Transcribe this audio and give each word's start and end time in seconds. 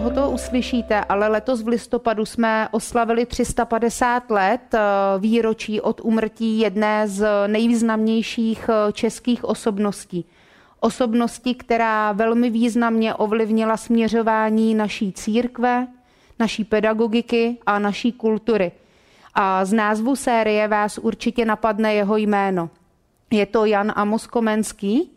Koho 0.00 0.10
to 0.10 0.30
uslyšíte, 0.30 1.04
ale 1.04 1.28
letos 1.28 1.62
v 1.62 1.68
listopadu 1.68 2.24
jsme 2.24 2.68
oslavili 2.70 3.26
350 3.26 4.30
let 4.30 4.74
eh, 4.74 4.80
výročí 5.18 5.80
od 5.80 6.00
umrtí 6.04 6.58
jedné 6.58 7.08
z 7.08 7.28
nejvýznamnějších 7.46 8.68
eh, 8.68 8.92
českých 8.92 9.44
osobností. 9.44 10.24
Osobnosti, 10.80 11.54
která 11.54 12.12
velmi 12.12 12.50
významně 12.50 13.14
ovlivnila 13.14 13.76
směřování 13.76 14.74
naší 14.74 15.12
církve, 15.12 15.86
naší 16.38 16.64
pedagogiky 16.64 17.58
a 17.66 17.78
naší 17.78 18.12
kultury. 18.12 18.72
A 19.34 19.64
z 19.64 19.72
názvu 19.72 20.16
série 20.16 20.68
vás 20.68 20.98
určitě 20.98 21.44
napadne 21.44 21.94
jeho 21.94 22.16
jméno. 22.16 22.70
Je 23.30 23.46
to 23.46 23.64
Jan 23.64 23.92
Amos 23.96 24.26
Komenský, 24.26 25.10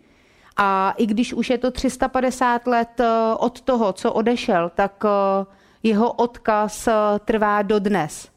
a 0.57 0.93
i 0.97 1.05
když 1.05 1.33
už 1.33 1.49
je 1.49 1.57
to 1.57 1.71
350 1.71 2.67
let 2.67 2.99
eh, 2.99 3.07
od 3.37 3.61
toho, 3.61 3.93
co 3.93 4.13
odešel, 4.13 4.71
tak 4.75 5.03
eh, 5.05 5.45
jeho 5.83 6.11
odkaz 6.11 6.87
eh, 6.87 6.93
trvá 7.25 7.61
dodnes. 7.61 8.29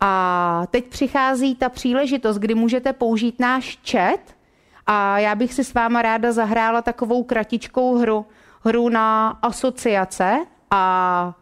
A 0.00 0.62
teď 0.70 0.84
přichází 0.84 1.54
ta 1.54 1.68
příležitost, 1.68 2.38
kdy 2.38 2.54
můžete 2.54 2.92
použít 2.92 3.40
náš 3.40 3.78
chat 3.90 4.20
a 4.86 5.18
já 5.18 5.34
bych 5.34 5.54
si 5.54 5.64
s 5.64 5.74
váma 5.74 6.02
ráda 6.02 6.32
zahrála 6.32 6.82
takovou 6.82 7.22
kratičkou 7.22 7.96
hru, 7.96 8.26
hru 8.64 8.88
na 8.88 9.28
asociace 9.28 10.46
a 10.70 11.34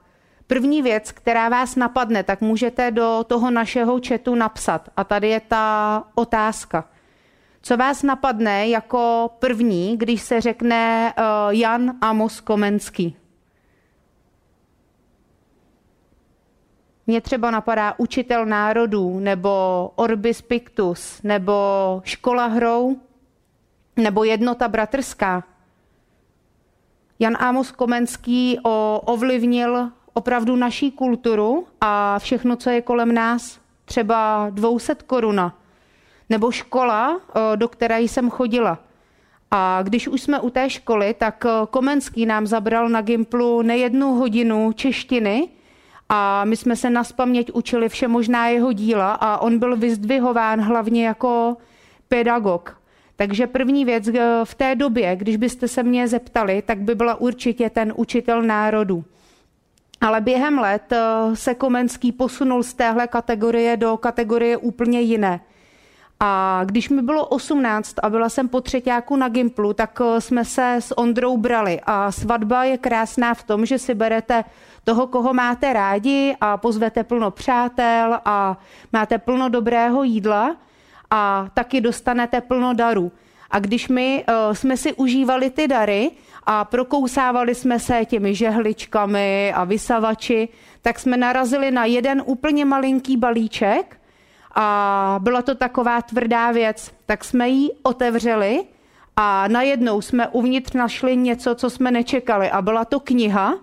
první 0.46 0.82
věc, 0.82 1.12
která 1.12 1.48
vás 1.48 1.76
napadne, 1.76 2.22
tak 2.22 2.40
můžete 2.40 2.90
do 2.90 3.24
toho 3.26 3.50
našeho 3.50 4.00
chatu 4.08 4.34
napsat. 4.34 4.88
A 4.96 5.04
tady 5.04 5.28
je 5.28 5.40
ta 5.40 6.04
otázka. 6.14 6.84
Co 7.64 7.76
vás 7.76 8.02
napadne 8.02 8.68
jako 8.68 9.30
první, 9.38 9.96
když 9.96 10.22
se 10.22 10.40
řekne 10.40 11.14
uh, 11.18 11.24
Jan 11.54 11.98
Amos 12.00 12.40
Komenský? 12.40 13.16
Mně 17.06 17.20
třeba 17.20 17.50
napadá 17.50 17.94
učitel 17.98 18.46
národů, 18.46 19.20
nebo 19.20 19.90
Orbis 19.94 20.42
Pictus, 20.42 21.22
nebo 21.22 21.52
škola 22.04 22.46
hrou, 22.46 22.96
nebo 23.96 24.24
jednota 24.24 24.68
bratrská. 24.68 25.44
Jan 27.18 27.36
Amos 27.40 27.72
Komenský 27.72 28.58
ovlivnil 29.04 29.90
opravdu 30.12 30.56
naší 30.56 30.90
kulturu 30.90 31.66
a 31.80 32.18
všechno, 32.18 32.56
co 32.56 32.70
je 32.70 32.82
kolem 32.82 33.14
nás, 33.14 33.60
třeba 33.84 34.50
200 34.50 34.94
koruna 34.94 35.61
nebo 36.32 36.50
škola, 36.50 37.20
eh, 37.20 37.56
do 37.56 37.68
které 37.68 38.00
jsem 38.00 38.30
chodila. 38.30 38.78
A 39.50 39.82
když 39.82 40.08
už 40.08 40.20
jsme 40.20 40.40
u 40.40 40.50
té 40.50 40.70
školy, 40.70 41.14
tak 41.14 41.44
eh, 41.44 41.50
Komenský 41.70 42.26
nám 42.26 42.46
zabral 42.46 42.88
na 42.88 43.00
Gimplu 43.00 43.62
nejednu 43.62 44.14
hodinu 44.14 44.72
češtiny 44.72 45.48
a 46.08 46.44
my 46.44 46.56
jsme 46.56 46.76
se 46.76 46.90
na 46.90 47.04
spaměť 47.04 47.52
učili 47.52 47.88
vše 47.88 48.08
možná 48.08 48.48
jeho 48.48 48.72
díla 48.72 49.12
a 49.12 49.38
on 49.38 49.58
byl 49.58 49.76
vyzdvihován 49.76 50.60
hlavně 50.60 51.06
jako 51.06 51.56
pedagog. 52.08 52.80
Takže 53.16 53.46
první 53.46 53.84
věc 53.84 54.08
eh, 54.08 54.40
v 54.44 54.54
té 54.54 54.74
době, 54.74 55.16
když 55.16 55.36
byste 55.36 55.68
se 55.68 55.82
mě 55.82 56.08
zeptali, 56.08 56.62
tak 56.64 56.80
by 56.80 56.94
byla 56.94 57.20
určitě 57.20 57.70
ten 57.70 57.92
učitel 57.96 58.42
národu. 58.42 59.04
Ale 60.00 60.20
během 60.20 60.58
let 60.58 60.92
se 61.34 61.54
Komenský 61.54 62.12
posunul 62.12 62.62
z 62.62 62.74
téhle 62.74 63.06
kategorie 63.06 63.76
do 63.76 63.96
kategorie 63.96 64.56
úplně 64.56 65.00
jiné. 65.00 65.40
A 66.24 66.60
když 66.64 66.88
mi 66.88 67.02
bylo 67.02 67.26
18 67.26 67.94
a 68.02 68.10
byla 68.10 68.28
jsem 68.28 68.48
po 68.48 68.60
třetíku 68.60 69.16
na 69.16 69.28
Gimplu, 69.28 69.72
tak 69.72 70.00
eh, 70.00 70.20
jsme 70.20 70.44
se 70.44 70.76
s 70.80 70.98
Ondrou 70.98 71.36
brali. 71.36 71.80
A 71.86 72.12
svatba 72.12 72.64
je 72.64 72.78
krásná 72.78 73.34
v 73.34 73.42
tom, 73.42 73.66
že 73.66 73.78
si 73.78 73.94
berete 73.94 74.44
toho, 74.84 75.06
koho 75.06 75.34
máte 75.34 75.72
rádi 75.72 76.36
a 76.40 76.56
pozvete 76.56 77.04
plno 77.04 77.30
přátel 77.30 78.20
a 78.24 78.58
máte 78.92 79.18
plno 79.18 79.48
dobrého 79.48 80.02
jídla 80.02 80.56
a 81.10 81.48
taky 81.54 81.80
dostanete 81.80 82.40
plno 82.40 82.74
darů. 82.74 83.12
A 83.50 83.58
když 83.58 83.88
my 83.88 84.24
uh, 84.28 84.54
jsme 84.54 84.76
si 84.76 84.92
užívali 84.92 85.50
ty 85.50 85.68
dary 85.68 86.10
a 86.46 86.64
prokousávali 86.64 87.54
jsme 87.54 87.78
se 87.78 88.04
těmi 88.04 88.34
žehličkami 88.34 89.52
a 89.54 89.64
vysavači, 89.64 90.48
tak 90.82 90.98
jsme 90.98 91.16
narazili 91.16 91.70
na 91.70 91.84
jeden 91.84 92.22
úplně 92.26 92.64
malinký 92.64 93.16
balíček, 93.16 94.01
a 94.54 95.16
byla 95.22 95.42
to 95.42 95.54
taková 95.54 96.02
tvrdá 96.02 96.52
věc, 96.52 96.94
tak 97.06 97.24
jsme 97.24 97.48
ji 97.48 97.70
otevřeli 97.82 98.64
a 99.16 99.48
najednou 99.48 100.00
jsme 100.00 100.28
uvnitř 100.28 100.72
našli 100.72 101.16
něco, 101.16 101.54
co 101.54 101.70
jsme 101.70 101.90
nečekali 101.90 102.50
a 102.50 102.62
byla 102.62 102.84
to 102.84 103.00
kniha 103.00 103.54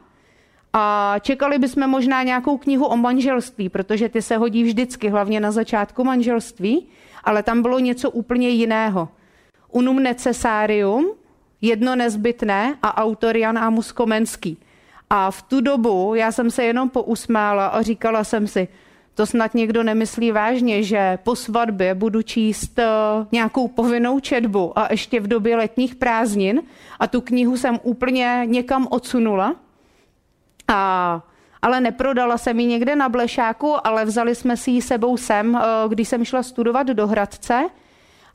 a 0.74 1.16
čekali 1.22 1.60
bychom 1.60 1.88
možná 1.88 2.24
nějakou 2.24 2.58
knihu 2.58 2.86
o 2.86 2.98
manželství, 2.98 3.70
protože 3.70 4.10
ty 4.10 4.22
se 4.22 4.38
hodí 4.38 4.64
vždycky, 4.64 5.10
hlavně 5.10 5.40
na 5.40 5.52
začátku 5.52 6.04
manželství, 6.04 6.88
ale 7.24 7.44
tam 7.44 7.62
bylo 7.62 7.80
něco 7.80 8.12
úplně 8.12 8.50
jiného. 8.50 9.10
Unum 9.72 10.04
necessarium, 10.04 11.12
jedno 11.62 11.96
nezbytné 11.96 12.76
a 12.82 12.98
autor 12.98 13.38
Jan 13.38 13.58
Amus 13.58 13.92
Komenský. 13.92 14.58
A 15.10 15.32
v 15.32 15.42
tu 15.42 15.62
dobu 15.62 16.16
já 16.16 16.32
jsem 16.32 16.52
se 16.52 16.64
jenom 16.64 16.90
pousmála 16.90 17.68
a 17.68 17.82
říkala 17.82 18.24
jsem 18.24 18.48
si, 18.48 18.68
to 19.20 19.26
snad 19.26 19.54
někdo 19.54 19.84
nemyslí 19.84 20.32
vážně, 20.32 20.84
že 20.84 21.20
po 21.24 21.36
svatbě 21.36 21.96
budu 21.96 22.22
číst 22.22 22.80
eh, 22.80 22.86
nějakou 23.32 23.68
povinnou 23.68 24.20
četbu 24.20 24.80
a 24.80 24.88
ještě 24.92 25.20
v 25.20 25.28
době 25.28 25.56
letních 25.56 25.96
prázdnin 25.96 26.62
a 27.00 27.08
tu 27.08 27.22
knihu 27.22 27.58
jsem 27.58 27.80
úplně 27.84 28.44
někam 28.46 28.88
odsunula. 28.92 29.56
A, 30.68 31.22
ale 31.62 31.82
neprodala 31.82 32.38
jsem 32.38 32.60
ji 32.60 32.66
někde 32.66 32.96
na 32.96 33.10
Blešáku, 33.10 33.88
ale 33.88 34.06
vzali 34.06 34.36
jsme 34.36 34.58
si 34.58 34.72
ji 34.72 34.82
sebou 34.82 35.18
sem, 35.18 35.56
eh, 35.56 35.62
když 35.90 36.08
jsem 36.08 36.26
šla 36.26 36.44
studovat 36.44 36.88
do 36.88 37.08
Hradce. 37.08 37.70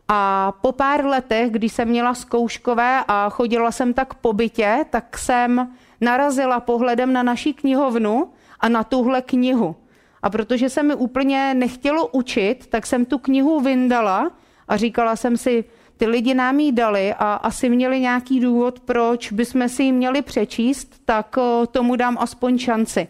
A 0.08 0.52
po 0.60 0.72
pár 0.72 1.04
letech, 1.04 1.50
když 1.50 1.72
jsem 1.72 1.88
měla 1.88 2.14
zkouškové 2.14 3.04
a 3.08 3.30
chodila 3.30 3.72
jsem 3.72 3.94
tak 3.94 4.14
po 4.14 4.32
bytě, 4.32 4.84
tak 4.90 5.18
jsem 5.18 5.72
narazila 6.00 6.60
pohledem 6.60 7.12
na 7.12 7.22
naší 7.22 7.54
knihovnu 7.54 8.28
a 8.60 8.68
na 8.68 8.84
tuhle 8.84 9.22
knihu. 9.22 9.76
A 10.24 10.30
protože 10.30 10.68
se 10.68 10.82
mi 10.82 10.94
úplně 10.94 11.54
nechtělo 11.54 12.06
učit, 12.06 12.66
tak 12.66 12.86
jsem 12.86 13.04
tu 13.04 13.18
knihu 13.18 13.60
vyndala 13.60 14.30
a 14.68 14.76
říkala 14.76 15.16
jsem 15.16 15.36
si, 15.36 15.64
ty 15.96 16.06
lidi 16.06 16.34
nám 16.34 16.60
ji 16.60 16.72
dali 16.72 17.14
a 17.14 17.34
asi 17.34 17.68
měli 17.68 18.00
nějaký 18.00 18.40
důvod, 18.40 18.80
proč 18.80 19.32
bychom 19.32 19.68
si 19.68 19.82
ji 19.82 19.92
měli 19.92 20.22
přečíst, 20.22 20.94
tak 21.04 21.36
eh, 21.38 21.66
tomu 21.66 21.96
dám 21.96 22.16
aspoň 22.20 22.58
šanci. 22.58 23.08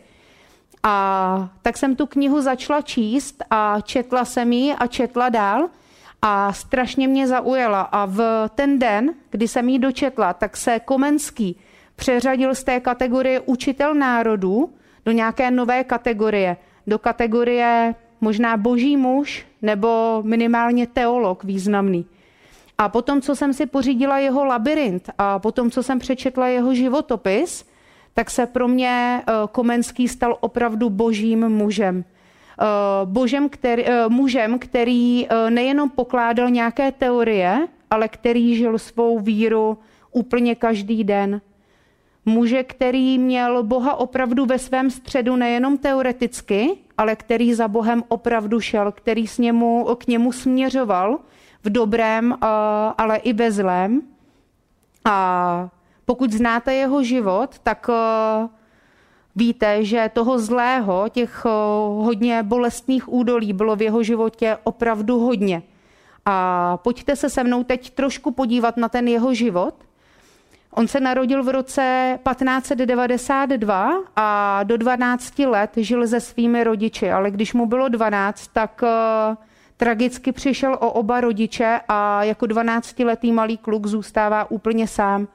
A 0.83 1.49
tak 1.63 1.77
jsem 1.77 1.97
tu 1.97 2.07
knihu 2.07 2.41
začala 2.41 2.83
číst 2.83 3.43
a 3.51 3.81
četla 3.81 4.25
jsem 4.25 4.53
ji 4.53 4.75
a 4.75 4.87
četla 4.87 5.29
dál 5.29 5.69
a 6.23 6.53
strašně 6.53 7.09
mě 7.09 7.29
zaujala. 7.29 7.81
A 7.81 8.07
v 8.07 8.49
ten 8.55 8.79
den, 8.79 9.15
kdy 9.31 9.49
jsem 9.49 9.69
ji 9.69 9.79
dočetla, 9.79 10.33
tak 10.33 10.57
se 10.57 10.81
Komenský 10.81 11.57
přeřadil 11.97 12.55
z 12.55 12.65
té 12.65 12.81
kategorie 12.81 13.41
učitel 13.41 13.95
národů 13.95 14.75
do 15.05 15.13
nějaké 15.13 15.51
nové 15.51 15.85
kategorie– 15.85 16.57
do 16.87 16.99
kategorie 16.99 17.95
možná 18.21 18.57
boží 18.57 18.97
muž 18.97 19.47
nebo 19.63 20.23
minimálně 20.23 20.87
teolog 20.87 21.45
významný. 21.45 22.07
A 22.79 22.89
potom, 22.89 23.21
co 23.21 23.37
jsem 23.37 23.53
si 23.53 23.67
pořídila 23.67 24.19
jeho 24.19 24.45
labirint 24.45 25.11
a 25.19 25.39
potom, 25.39 25.71
co 25.71 25.83
jsem 25.83 25.99
přečetla 25.99 26.49
jeho 26.49 26.75
životopis, 26.75 27.67
tak 28.15 28.31
se 28.31 28.47
pro 28.47 28.69
mě 28.69 29.23
eh, 29.23 29.33
Komenský 29.53 30.09
stal 30.09 30.37
opravdu 30.41 30.91
božím 30.91 31.49
mužem. 31.49 32.05
Eh, 32.05 32.65
božem, 33.05 33.49
který, 33.49 33.85
eh, 33.87 34.09
mužem, 34.09 34.59
který 34.59 35.29
nejenom 35.49 35.91
pokládal 35.91 36.51
nějaké 36.51 36.93
teorie, 36.93 37.69
ale 37.91 38.09
který 38.09 38.57
žil 38.57 38.79
svou 38.79 39.19
víru 39.19 39.79
úplně 40.13 40.55
každý 40.55 41.05
den. 41.05 41.41
Muže, 42.27 42.63
který 42.63 43.19
měl 43.19 43.63
Boha 43.63 43.95
opravdu 43.95 44.47
ve 44.47 44.59
svém 44.59 44.91
středu 44.91 45.37
nejenom 45.37 45.79
teoreticky, 45.79 46.71
ale 46.99 47.17
který 47.17 47.55
za 47.55 47.69
Bohem 47.69 48.05
opravdu 48.09 48.61
šel, 48.61 48.93
který 48.93 49.27
s 49.27 49.39
němu, 49.39 49.89
k 49.99 50.07
němu 50.07 50.33
směřoval 50.33 51.19
v 51.63 51.71
dobrém, 51.71 52.37
ale 52.99 53.17
i 53.17 53.33
ve 53.33 53.53
zlém. 53.53 54.03
A 55.05 55.69
pokud 56.05 56.33
znáte 56.33 56.75
jeho 56.75 57.03
život, 57.03 57.59
tak 57.63 57.91
víte, 59.37 59.85
že 59.85 60.11
toho 60.13 60.39
zlého, 60.39 61.09
těch 61.09 61.45
hodně 61.99 62.43
bolestných 62.43 63.13
údolí 63.13 63.53
bylo 63.53 63.77
v 63.77 63.83
jeho 63.83 64.03
životě 64.03 64.59
opravdu 64.65 65.19
hodně. 65.19 65.63
A 66.27 66.77
pojďte 66.77 67.17
se 67.17 67.31
se 67.31 67.45
mnou 67.45 67.65
teď 67.65 67.91
trošku 67.91 68.31
podívat 68.31 68.77
na 68.77 68.89
ten 68.89 69.09
jeho 69.09 69.35
život. 69.35 69.75
On 70.77 70.89
se 70.89 71.01
narodil 71.01 71.43
v 71.43 71.49
roce 71.49 72.19
1592 72.31 73.91
a 74.17 74.61
do 74.63 74.77
12 74.77 75.39
let 75.39 75.71
žil 75.77 76.09
se 76.09 76.21
svými 76.21 76.65
rodiči, 76.65 77.11
ale 77.11 77.31
když 77.31 77.55
mu 77.55 77.67
bylo 77.67 77.89
12, 77.89 78.47
tak 78.47 78.83
uh, 78.83 78.89
tragicky 79.77 80.33
přišel 80.33 80.75
o 80.75 80.93
oba 80.93 81.21
rodiče 81.21 81.81
a 81.89 82.25
jako 82.25 82.47
12-letý 82.47 83.33
malý 83.33 83.57
kluk 83.57 83.87
zůstává 83.87 84.51
úplně 84.51 84.89
sám. 84.89 85.29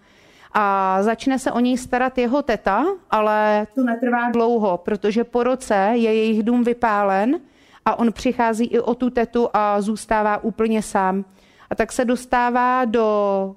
A 0.54 0.98
začne 1.04 1.40
se 1.40 1.52
o 1.52 1.60
něj 1.60 1.78
starat 1.78 2.18
jeho 2.18 2.42
teta, 2.42 2.86
ale 3.12 3.68
to 3.76 3.84
netrvá 3.84 4.32
dlouho, 4.32 4.78
protože 4.78 5.24
po 5.24 5.44
roce 5.44 5.76
je 5.94 6.14
jejich 6.14 6.44
dům 6.44 6.64
vypálen 6.64 7.40
a 7.86 8.00
on 8.00 8.12
přichází 8.12 8.66
i 8.66 8.80
o 8.80 8.96
tu 8.96 9.10
tetu 9.10 9.50
a 9.54 9.82
zůstává 9.82 10.44
úplně 10.44 10.82
sám. 10.82 11.26
A 11.70 11.76
tak 11.76 11.92
se 11.92 12.06
dostává 12.06 12.86
do, 12.86 13.56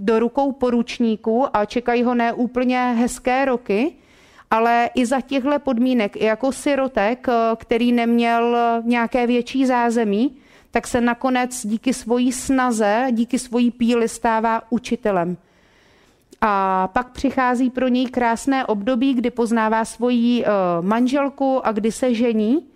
do 0.00 0.18
rukou 0.18 0.52
poručníků 0.52 1.56
a 1.56 1.64
čekají 1.64 2.02
ho 2.02 2.14
neúplně 2.14 2.94
hezké 2.98 3.44
roky, 3.44 3.92
ale 4.50 4.90
i 4.94 5.06
za 5.06 5.20
těchto 5.20 5.58
podmínek, 5.58 6.16
i 6.16 6.24
jako 6.24 6.52
sirotek, 6.52 7.26
který 7.56 7.92
neměl 7.92 8.56
nějaké 8.84 9.26
větší 9.26 9.66
zázemí, 9.66 10.36
tak 10.70 10.86
se 10.86 11.00
nakonec 11.00 11.66
díky 11.66 11.94
svojí 11.94 12.32
snaze, 12.32 13.06
díky 13.10 13.38
svojí 13.38 13.70
píli 13.70 14.08
stává 14.08 14.62
učitelem. 14.70 15.36
A 16.40 16.88
pak 16.88 17.10
přichází 17.10 17.70
pro 17.70 17.88
něj 17.88 18.06
krásné 18.06 18.66
období, 18.66 19.14
kdy 19.14 19.30
poznává 19.30 19.84
svoji 19.84 20.44
eh, 20.44 20.48
manželku 20.80 21.66
a 21.66 21.72
kdy 21.72 21.92
se 21.92 22.14
žení. 22.14 22.66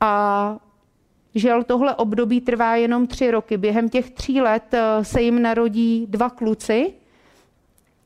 A 0.00 0.56
žel 1.34 1.62
tohle 1.62 1.94
období 1.94 2.40
trvá 2.40 2.76
jenom 2.76 3.06
tři 3.06 3.30
roky. 3.30 3.56
Během 3.56 3.88
těch 3.88 4.10
tří 4.10 4.40
let 4.40 4.74
eh, 4.74 5.04
se 5.04 5.22
jim 5.22 5.42
narodí 5.42 6.06
dva 6.06 6.30
kluci 6.30 6.92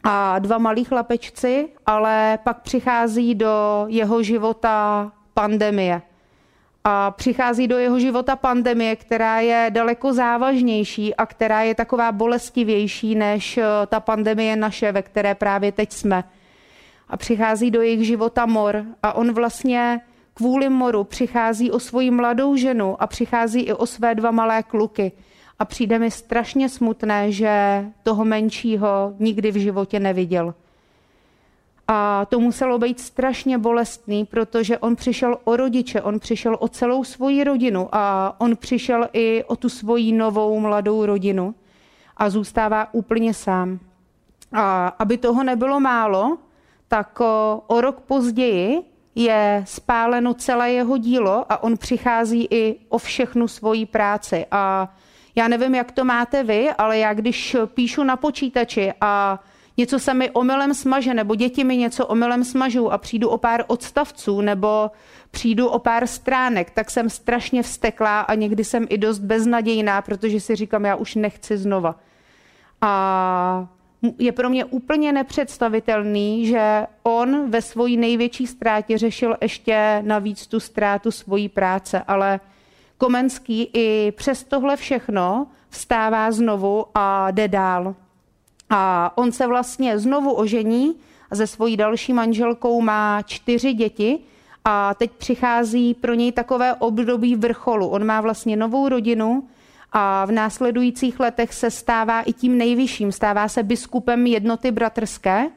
a 0.04 0.38
dva 0.38 0.58
malí 0.58 0.84
chlapečci, 0.84 1.68
ale 1.86 2.38
pak 2.44 2.62
přichází 2.62 3.34
do 3.34 3.84
jeho 3.88 4.22
života 4.22 5.12
pandemie. 5.34 6.02
A 6.84 7.10
přichází 7.10 7.68
do 7.68 7.78
jeho 7.78 8.00
života 8.00 8.36
pandemie, 8.36 8.96
která 8.96 9.40
je 9.40 9.66
daleko 9.70 10.12
závažnější 10.12 11.14
a 11.14 11.26
která 11.26 11.62
je 11.62 11.74
taková 11.74 12.12
bolestivější 12.12 13.14
než 13.14 13.58
eh, 13.58 13.64
ta 13.86 14.00
pandemie 14.00 14.56
naše, 14.56 14.92
ve 14.92 15.02
které 15.02 15.34
právě 15.34 15.72
teď 15.72 15.92
jsme. 15.92 16.24
A 17.08 17.16
přichází 17.16 17.70
do 17.70 17.82
jejich 17.82 18.06
života 18.06 18.46
mor 18.46 18.84
a 19.02 19.12
on 19.12 19.32
vlastně 19.32 20.00
kvůli 20.38 20.68
moru 20.68 21.04
přichází 21.04 21.70
o 21.70 21.80
svoji 21.80 22.10
mladou 22.10 22.56
ženu 22.56 23.02
a 23.02 23.06
přichází 23.06 23.60
i 23.60 23.72
o 23.72 23.86
své 23.86 24.14
dva 24.14 24.30
malé 24.30 24.62
kluky. 24.62 25.12
A 25.58 25.64
přijde 25.64 25.98
mi 25.98 26.10
strašně 26.10 26.68
smutné, 26.68 27.32
že 27.32 27.84
toho 28.02 28.24
menšího 28.24 29.14
nikdy 29.18 29.50
v 29.50 29.56
životě 29.56 30.00
neviděl. 30.00 30.54
A 31.88 32.24
to 32.24 32.40
muselo 32.40 32.78
být 32.78 33.00
strašně 33.00 33.58
bolestný, 33.58 34.24
protože 34.24 34.78
on 34.78 34.96
přišel 34.96 35.38
o 35.44 35.56
rodiče, 35.56 36.02
on 36.02 36.18
přišel 36.18 36.56
o 36.60 36.68
celou 36.68 37.04
svoji 37.04 37.44
rodinu 37.44 37.88
a 37.92 38.34
on 38.40 38.56
přišel 38.56 39.08
i 39.12 39.44
o 39.44 39.56
tu 39.56 39.68
svoji 39.68 40.12
novou 40.12 40.60
mladou 40.60 41.06
rodinu 41.06 41.54
a 42.16 42.30
zůstává 42.30 42.94
úplně 42.94 43.34
sám. 43.34 43.78
A 44.52 44.88
aby 44.88 45.18
toho 45.18 45.44
nebylo 45.44 45.80
málo, 45.80 46.38
tak 46.88 47.20
o, 47.20 47.62
o 47.66 47.80
rok 47.80 48.00
později 48.00 48.82
je 49.18 49.64
spáleno 49.66 50.34
celé 50.34 50.72
jeho 50.72 50.96
dílo 50.96 51.44
a 51.48 51.62
on 51.62 51.76
přichází 51.76 52.48
i 52.50 52.76
o 52.88 52.98
všechnu 52.98 53.48
svoji 53.48 53.86
práci. 53.86 54.46
A 54.50 54.94
já 55.34 55.48
nevím, 55.48 55.74
jak 55.74 55.92
to 55.92 56.04
máte 56.04 56.44
vy, 56.44 56.70
ale 56.70 56.98
já 56.98 57.14
když 57.14 57.56
píšu 57.66 58.04
na 58.04 58.16
počítači 58.16 58.92
a 59.00 59.40
něco 59.76 59.98
se 59.98 60.14
mi 60.14 60.30
omylem 60.30 60.74
smaže, 60.74 61.14
nebo 61.14 61.34
děti 61.34 61.64
mi 61.64 61.76
něco 61.76 62.06
omylem 62.06 62.44
smažou 62.44 62.90
a 62.90 62.98
přijdu 62.98 63.28
o 63.28 63.38
pár 63.38 63.64
odstavců, 63.66 64.40
nebo 64.40 64.90
přijdu 65.30 65.68
o 65.68 65.78
pár 65.78 66.06
stránek, 66.06 66.70
tak 66.70 66.90
jsem 66.90 67.10
strašně 67.10 67.62
vsteklá 67.62 68.20
a 68.20 68.34
někdy 68.34 68.64
jsem 68.64 68.86
i 68.88 68.98
dost 68.98 69.18
beznadějná, 69.18 70.02
protože 70.02 70.40
si 70.40 70.56
říkám, 70.56 70.84
já 70.84 70.96
už 70.96 71.14
nechci 71.14 71.58
znova. 71.58 71.94
A 72.80 73.77
je 74.18 74.32
pro 74.32 74.50
mě 74.50 74.64
úplně 74.64 75.12
nepředstavitelný, 75.12 76.46
že 76.46 76.86
on 77.02 77.50
ve 77.50 77.62
svojí 77.62 77.96
největší 77.96 78.46
ztrátě 78.46 78.98
řešil 78.98 79.36
ještě 79.40 80.02
navíc 80.06 80.46
tu 80.46 80.60
ztrátu 80.60 81.10
svojí 81.10 81.48
práce, 81.48 82.02
ale 82.08 82.40
Komenský 82.98 83.70
i 83.74 84.12
přes 84.16 84.44
tohle 84.44 84.76
všechno 84.76 85.46
vstává 85.68 86.32
znovu 86.32 86.86
a 86.94 87.30
jde 87.30 87.48
dál. 87.48 87.94
A 88.70 89.12
on 89.18 89.32
se 89.32 89.46
vlastně 89.46 89.98
znovu 89.98 90.32
ožení 90.32 90.94
a 91.30 91.36
se 91.36 91.46
svojí 91.46 91.76
další 91.76 92.12
manželkou 92.12 92.80
má 92.80 93.22
čtyři 93.22 93.72
děti 93.72 94.18
a 94.64 94.94
teď 94.94 95.10
přichází 95.10 95.94
pro 95.94 96.14
něj 96.14 96.32
takové 96.32 96.74
období 96.74 97.36
vrcholu. 97.36 97.88
On 97.88 98.06
má 98.06 98.20
vlastně 98.20 98.56
novou 98.56 98.88
rodinu 98.88 99.48
a 99.92 100.24
v 100.24 100.32
následujících 100.32 101.20
letech 101.20 101.54
se 101.54 101.70
stává 101.70 102.20
i 102.20 102.32
tím 102.32 102.58
nejvyšším, 102.58 103.12
stává 103.12 103.48
se 103.48 103.62
biskupem 103.62 104.26
jednoty 104.26 104.70
bratrské, 104.70 105.50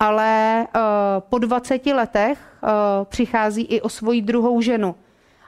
ale 0.00 0.66
uh, 0.76 0.82
po 1.28 1.38
20 1.38 1.86
letech 1.86 2.38
uh, 2.62 2.68
přichází 3.04 3.62
i 3.62 3.80
o 3.80 3.88
svoji 3.88 4.22
druhou 4.22 4.60
ženu. 4.60 4.94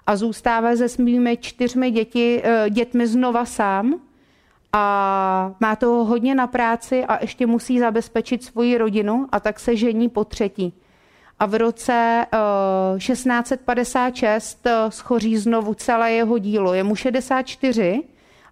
A 0.06 0.16
zůstává 0.16 0.76
se 0.76 0.88
svými 0.88 1.36
čtyřmi 1.36 1.90
děti, 1.90 2.42
uh, 2.44 2.68
dětmi 2.70 3.06
znova 3.06 3.44
sám. 3.44 4.00
A 4.72 5.54
má 5.60 5.76
toho 5.76 6.04
hodně 6.04 6.34
na 6.34 6.46
práci 6.46 7.04
a 7.04 7.18
ještě 7.20 7.46
musí 7.46 7.78
zabezpečit 7.78 8.44
svoji 8.44 8.78
rodinu 8.78 9.28
a 9.32 9.40
tak 9.40 9.60
se 9.60 9.76
žení 9.76 10.08
po 10.08 10.24
třetí. 10.24 10.72
A 11.42 11.46
v 11.46 11.54
roce 11.54 12.26
uh, 12.32 12.98
1656 12.98 14.66
uh, 14.66 14.90
schoří 14.90 15.36
znovu 15.36 15.74
celé 15.74 16.12
jeho 16.12 16.38
dílo. 16.38 16.74
Je 16.74 16.82
mu 16.84 16.96
64 16.96 18.02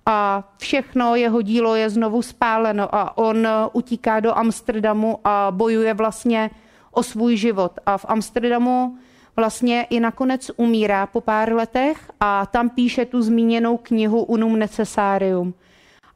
a 0.06 0.48
všechno 0.58 1.14
jeho 1.14 1.42
dílo 1.42 1.74
je 1.74 1.90
znovu 1.90 2.22
spáleno 2.22 2.94
a 2.94 3.18
on 3.18 3.46
uh, 3.46 3.52
utíká 3.72 4.20
do 4.20 4.38
Amsterdamu 4.38 5.18
a 5.24 5.50
bojuje 5.50 5.94
vlastně 5.94 6.50
o 6.90 7.02
svůj 7.02 7.36
život. 7.36 7.72
A 7.86 7.98
v 7.98 8.04
Amsterdamu 8.08 8.98
vlastně 9.36 9.86
i 9.90 10.00
nakonec 10.00 10.50
umírá 10.56 11.06
po 11.06 11.20
pár 11.20 11.52
letech 11.52 12.10
a 12.20 12.46
tam 12.46 12.70
píše 12.70 13.04
tu 13.04 13.22
zmíněnou 13.22 13.76
knihu 13.76 14.22
Unum 14.22 14.58
Necessarium 14.58 15.54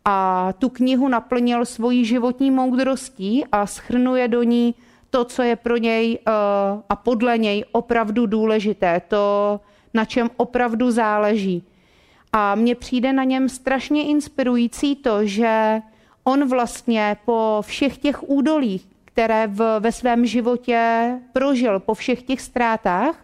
a 0.04 0.48
tu 0.58 0.68
knihu 0.68 1.08
naplnil 1.08 1.64
svojí 1.64 2.04
životní 2.04 2.50
moudrostí 2.50 3.44
a 3.52 3.66
schrnuje 3.66 4.28
do 4.28 4.42
ní 4.42 4.74
to, 5.14 5.24
co 5.24 5.42
je 5.42 5.56
pro 5.56 5.76
něj 5.76 6.18
uh, 6.26 6.34
a 6.88 6.96
podle 6.96 7.38
něj 7.38 7.64
opravdu 7.72 8.26
důležité, 8.26 9.02
to, 9.08 9.60
na 9.94 10.04
čem 10.04 10.30
opravdu 10.36 10.90
záleží. 10.90 11.62
A 12.32 12.54
mně 12.54 12.74
přijde 12.74 13.12
na 13.12 13.24
něm 13.24 13.48
strašně 13.48 14.04
inspirující 14.04 14.96
to, 14.96 15.26
že 15.26 15.80
on 16.24 16.48
vlastně 16.48 17.16
po 17.24 17.58
všech 17.62 17.98
těch 17.98 18.28
údolích, 18.28 18.86
které 19.04 19.46
v, 19.46 19.80
ve 19.80 19.92
svém 19.92 20.26
životě 20.26 21.10
prožil, 21.32 21.80
po 21.80 21.94
všech 21.94 22.22
těch 22.22 22.40
ztrátách, 22.40 23.14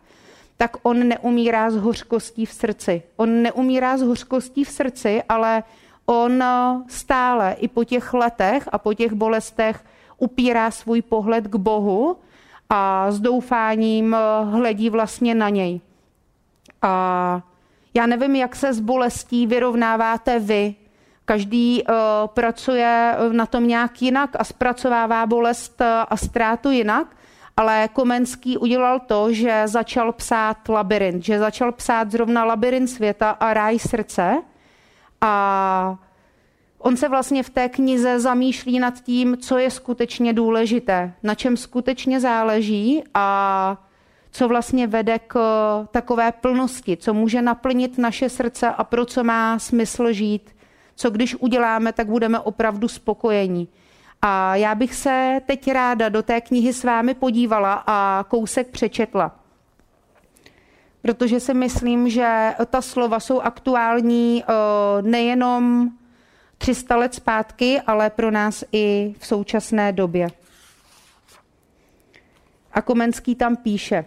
tak 0.56 0.76
on 0.82 1.08
neumírá 1.08 1.70
z 1.70 1.76
hořkostí 1.76 2.46
v 2.46 2.52
srdci. 2.52 3.02
On 3.16 3.42
neumírá 3.42 3.98
z 3.98 4.02
hořkostí 4.02 4.64
v 4.64 4.70
srdci, 4.70 5.22
ale 5.28 5.62
on 6.06 6.42
eh, 6.42 6.82
stále 6.88 7.56
i 7.58 7.68
po 7.68 7.84
těch 7.84 8.14
letech 8.14 8.68
a 8.72 8.78
po 8.78 8.94
těch 8.94 9.12
bolestech 9.12 9.84
upírá 10.20 10.70
svůj 10.70 11.02
pohled 11.02 11.48
k 11.48 11.56
Bohu 11.56 12.16
a 12.70 13.10
s 13.10 13.20
doufáním 13.20 14.14
eh, 14.14 14.44
hledí 14.44 14.90
vlastně 14.90 15.34
na 15.34 15.48
něj. 15.48 15.80
A 16.82 17.42
já 17.94 18.06
nevím, 18.06 18.36
jak 18.36 18.56
se 18.56 18.72
s 18.72 18.80
bolestí 18.80 19.46
vyrovnáváte 19.46 20.38
vy. 20.38 20.74
Každý 21.24 21.82
uh, 21.82 21.94
pracuje 22.26 23.16
na 23.32 23.46
tom 23.46 23.68
nějak 23.68 24.02
jinak 24.02 24.30
a 24.38 24.44
zpracovává 24.44 25.26
bolest 25.26 25.82
a 26.08 26.16
ztrátu 26.16 26.70
jinak, 26.70 27.16
ale 27.56 27.88
Komenský 27.92 28.58
udělal 28.58 29.00
to, 29.00 29.32
že 29.32 29.62
začal 29.64 30.12
psát 30.12 30.68
labirint, 30.68 31.24
že 31.24 31.38
začal 31.38 31.72
psát 31.72 32.10
zrovna 32.10 32.44
labirint 32.44 32.90
světa 32.90 33.30
a 33.30 33.54
ráj 33.54 33.78
srdce 33.78 34.42
a 35.20 35.98
on 36.80 36.96
se 36.96 37.08
vlastně 37.08 37.42
v 37.42 37.50
té 37.50 37.68
knize 37.68 38.20
zamýšlí 38.20 38.78
nad 38.78 39.00
tím, 39.00 39.36
co 39.36 39.58
je 39.58 39.70
skutečně 39.70 40.32
důležité, 40.32 41.12
na 41.22 41.34
čem 41.34 41.56
skutečně 41.56 42.20
záleží 42.20 43.04
a 43.14 43.76
co 44.30 44.48
vlastně 44.48 44.86
vede 44.86 45.18
k 45.18 45.38
takové 45.90 46.32
plnosti, 46.32 46.96
co 46.96 47.14
může 47.14 47.42
naplnit 47.42 47.98
naše 47.98 48.28
srdce 48.28 48.68
a 48.68 48.84
pro 48.84 49.04
co 49.04 49.24
má 49.24 49.58
smysl 49.58 50.12
žít, 50.12 50.56
co 50.96 51.10
když 51.10 51.34
uděláme, 51.34 51.92
tak 51.92 52.06
budeme 52.06 52.40
opravdu 52.40 52.88
spokojení. 52.88 53.68
A 54.22 54.56
já 54.56 54.74
bych 54.74 54.94
se 54.94 55.40
teď 55.46 55.72
ráda 55.72 56.08
do 56.08 56.22
té 56.22 56.40
knihy 56.40 56.72
s 56.72 56.84
vámi 56.84 57.14
podívala 57.14 57.84
a 57.86 58.24
kousek 58.28 58.68
přečetla. 58.68 59.36
Protože 61.02 61.40
si 61.40 61.54
myslím, 61.54 62.08
že 62.08 62.54
ta 62.70 62.82
slova 62.82 63.20
jsou 63.20 63.40
aktuální 63.40 64.44
eh, 64.44 64.52
nejenom 65.02 65.90
300 66.60 66.96
let 66.96 67.14
zpátky, 67.14 67.80
ale 67.86 68.10
pro 68.10 68.30
nás 68.30 68.64
i 68.72 69.14
v 69.18 69.26
současné 69.26 69.92
době. 69.92 70.28
A 72.72 72.82
Komenský 72.82 73.34
tam 73.34 73.56
píše, 73.56 74.04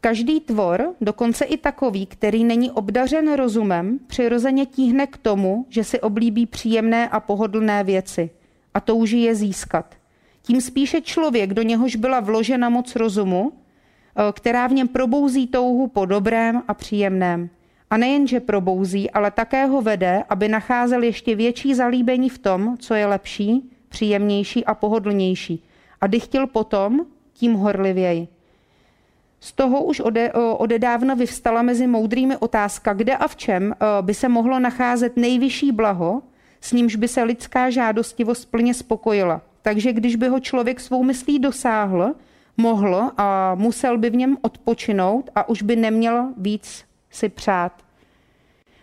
každý 0.00 0.40
tvor, 0.40 0.94
dokonce 1.00 1.44
i 1.44 1.56
takový, 1.56 2.06
který 2.06 2.44
není 2.44 2.70
obdařen 2.70 3.32
rozumem, 3.32 3.98
přirozeně 4.06 4.66
tíhne 4.66 5.06
k 5.06 5.16
tomu, 5.16 5.66
že 5.68 5.84
si 5.84 6.00
oblíbí 6.00 6.46
příjemné 6.46 7.08
a 7.08 7.20
pohodlné 7.20 7.84
věci 7.84 8.30
a 8.74 8.80
touží 8.80 9.22
je 9.22 9.34
získat. 9.34 9.94
Tím 10.42 10.60
spíše 10.60 11.00
člověk, 11.00 11.54
do 11.54 11.62
něhož 11.62 11.96
byla 11.96 12.20
vložena 12.20 12.68
moc 12.68 12.96
rozumu, 12.96 13.52
eh, 13.52 14.32
která 14.32 14.66
v 14.66 14.72
něm 14.72 14.88
probouzí 14.88 15.46
touhu 15.46 15.86
po 15.86 16.06
dobrém 16.06 16.62
a 16.68 16.74
příjemném. 16.74 17.50
A 17.90 17.96
nejenže 17.96 18.40
probouzí, 18.40 19.10
ale 19.10 19.30
také 19.30 19.66
ho 19.66 19.82
vede, 19.82 20.24
aby 20.28 20.48
nacházel 20.48 21.02
ještě 21.02 21.34
větší 21.34 21.74
zalíbení 21.74 22.28
v 22.28 22.38
tom, 22.38 22.76
co 22.78 22.94
je 22.94 23.06
lepší, 23.06 23.70
příjemnější 23.88 24.64
a 24.64 24.74
pohodlnější. 24.74 25.64
A 26.00 26.06
dychtil 26.06 26.46
potom, 26.46 27.06
tím 27.32 27.54
horlivěji. 27.54 28.28
Z 29.40 29.52
toho 29.52 29.84
už 29.84 30.00
ode, 30.00 30.32
odedávna 30.32 31.14
vyvstala 31.14 31.62
mezi 31.62 31.86
moudrými 31.86 32.36
otázka, 32.36 32.92
kde 32.92 33.16
a 33.16 33.28
v 33.28 33.36
čem 33.36 33.74
by 34.00 34.14
se 34.14 34.28
mohlo 34.28 34.58
nacházet 34.58 35.16
nejvyšší 35.16 35.72
blaho, 35.72 36.22
s 36.60 36.72
nímž 36.72 36.96
by 36.96 37.08
se 37.08 37.22
lidská 37.22 37.70
žádostivost 37.70 38.50
plně 38.50 38.74
spokojila. 38.74 39.42
Takže 39.62 39.92
když 39.92 40.16
by 40.16 40.28
ho 40.28 40.40
člověk 40.40 40.80
svou 40.80 41.02
myslí 41.02 41.38
dosáhl, 41.38 42.14
mohl 42.56 43.10
a 43.16 43.54
musel 43.54 43.98
by 43.98 44.10
v 44.10 44.16
něm 44.16 44.36
odpočinout 44.42 45.30
a 45.34 45.48
už 45.48 45.62
by 45.62 45.76
neměl 45.76 46.28
víc 46.36 46.84
si 47.18 47.28
přát. 47.28 47.72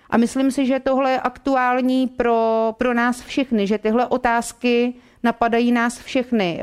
A 0.10 0.18
myslím 0.18 0.52
si, 0.52 0.66
že 0.66 0.80
tohle 0.80 1.12
je 1.12 1.20
aktuální 1.20 2.08
pro, 2.08 2.74
pro 2.78 2.94
nás 2.94 3.22
všechny, 3.22 3.68
že 3.68 3.78
tyhle 3.78 4.08
otázky 4.08 4.94
napadají 5.24 5.72
nás 5.72 6.00
všechny 6.00 6.62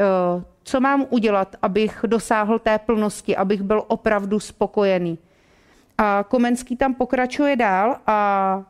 co 0.62 0.80
mám 0.80 1.06
udělat, 1.10 1.56
abych 1.62 2.04
dosáhl 2.06 2.58
té 2.58 2.78
plnosti, 2.78 3.36
abych 3.36 3.62
byl 3.62 3.84
opravdu 3.86 4.40
spokojený. 4.40 5.18
A 5.98 6.24
Komenský 6.28 6.76
tam 6.76 6.94
pokračuje 6.94 7.56
dál 7.56 7.96
a 8.06 8.62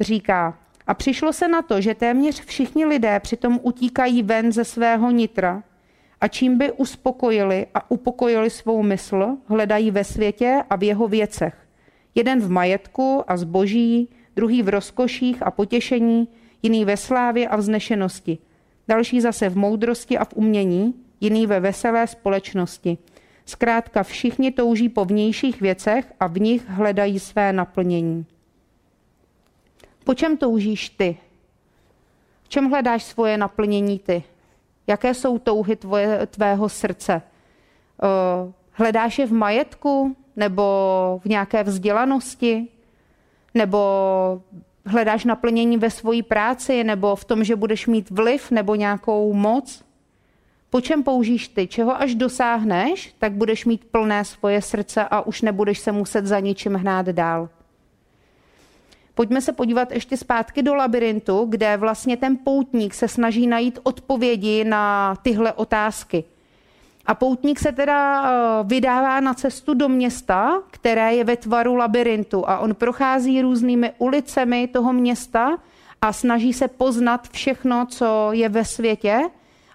říká, 0.00 0.58
a 0.86 0.94
přišlo 0.94 1.32
se 1.32 1.48
na 1.48 1.62
to, 1.62 1.80
že 1.80 1.94
téměř 1.94 2.44
všichni 2.44 2.86
lidé 2.86 3.20
přitom 3.20 3.60
utíkají 3.62 4.22
ven 4.22 4.52
ze 4.52 4.64
svého 4.64 5.10
nitra 5.10 5.62
a 6.20 6.28
čím 6.28 6.58
by 6.58 6.72
uspokojili 6.72 7.66
a 7.74 7.90
upokojili 7.90 8.50
svou 8.50 8.82
mysl, 8.82 9.36
hledají 9.46 9.90
ve 9.90 10.04
světě 10.04 10.62
a 10.70 10.76
v 10.76 10.82
jeho 10.82 11.08
věcech. 11.08 11.65
Jeden 12.16 12.40
v 12.40 12.50
majetku 12.50 13.24
a 13.26 13.36
zboží, 13.36 14.08
druhý 14.36 14.62
v 14.62 14.68
rozkoších 14.68 15.42
a 15.42 15.50
potěšení, 15.50 16.28
jiný 16.62 16.84
ve 16.84 16.96
slávě 16.96 17.48
a 17.48 17.56
vznešenosti, 17.56 18.38
další 18.88 19.20
zase 19.20 19.48
v 19.48 19.56
moudrosti 19.56 20.18
a 20.18 20.24
v 20.24 20.34
umění, 20.34 20.94
jiný 21.20 21.46
ve 21.46 21.60
veselé 21.60 22.06
společnosti. 22.06 22.98
Zkrátka 23.46 24.02
všichni 24.02 24.50
touží 24.52 24.88
po 24.88 25.04
vnějších 25.04 25.60
věcech 25.60 26.12
a 26.20 26.26
v 26.26 26.40
nich 26.40 26.68
hledají 26.68 27.18
své 27.18 27.52
naplnění. 27.52 28.26
Po 30.04 30.14
čem 30.14 30.36
toužíš 30.36 30.90
ty? 30.90 31.16
V 32.42 32.48
čem 32.48 32.70
hledáš 32.70 33.04
svoje 33.04 33.38
naplnění 33.38 33.98
ty? 33.98 34.22
Jaké 34.86 35.14
jsou 35.14 35.38
touhy 35.38 35.76
tvoje, 35.76 36.26
tvého 36.26 36.68
srdce? 36.68 37.22
Eh, 37.22 38.52
hledáš 38.72 39.18
je 39.18 39.26
v 39.26 39.32
majetku 39.32 40.16
nebo 40.36 41.20
v 41.24 41.28
nějaké 41.28 41.62
vzdělanosti? 41.62 42.68
Nebo 43.54 43.78
hledáš 44.86 45.24
naplnění 45.24 45.76
ve 45.76 45.90
své 45.90 46.22
práci 46.22 46.84
nebo 46.84 47.16
v 47.16 47.24
tom, 47.24 47.44
že 47.44 47.56
budeš 47.56 47.86
mít 47.86 48.10
vliv 48.10 48.50
nebo 48.50 48.74
nějakou 48.74 49.32
moc? 49.32 49.86
po 50.76 50.80
čem 50.80 51.02
použíš 51.02 51.48
ty, 51.48 51.66
čeho 51.66 52.00
až 52.00 52.14
dosáhneš, 52.14 53.14
tak 53.18 53.32
budeš 53.32 53.64
mít 53.64 53.84
plné 53.84 54.24
svoje 54.24 54.62
srdce 54.62 55.04
a 55.04 55.20
už 55.20 55.42
nebudeš 55.42 55.78
se 55.78 55.92
muset 55.92 56.26
za 56.26 56.40
ničím 56.40 56.74
hnát 56.74 57.06
dál. 57.06 57.48
Pojďme 59.14 59.40
se 59.40 59.52
podívat 59.52 59.92
ještě 59.92 60.16
zpátky 60.16 60.62
do 60.62 60.74
labirintu, 60.74 61.46
kde 61.48 61.76
vlastně 61.76 62.16
ten 62.16 62.36
poutník 62.44 62.94
se 62.94 63.08
snaží 63.08 63.46
najít 63.46 63.78
odpovědi 63.82 64.64
na 64.64 65.14
tyhle 65.22 65.52
otázky. 65.52 66.24
A 67.06 67.14
poutník 67.14 67.58
se 67.58 67.72
teda 67.72 68.24
eh, 68.24 68.64
vydává 68.64 69.20
na 69.20 69.34
cestu 69.34 69.74
do 69.74 69.88
města, 69.88 70.62
které 70.70 71.14
je 71.14 71.24
ve 71.24 71.36
tvaru 71.36 71.74
labirintu 71.74 72.48
a 72.48 72.58
on 72.58 72.74
prochází 72.74 73.42
různými 73.42 73.92
ulicemi 73.98 74.68
toho 74.68 74.92
města 74.92 75.58
a 76.02 76.12
snaží 76.12 76.52
se 76.52 76.68
poznat 76.68 77.28
všechno, 77.28 77.86
co 77.86 78.28
je 78.32 78.48
ve 78.48 78.64
světě 78.64 79.20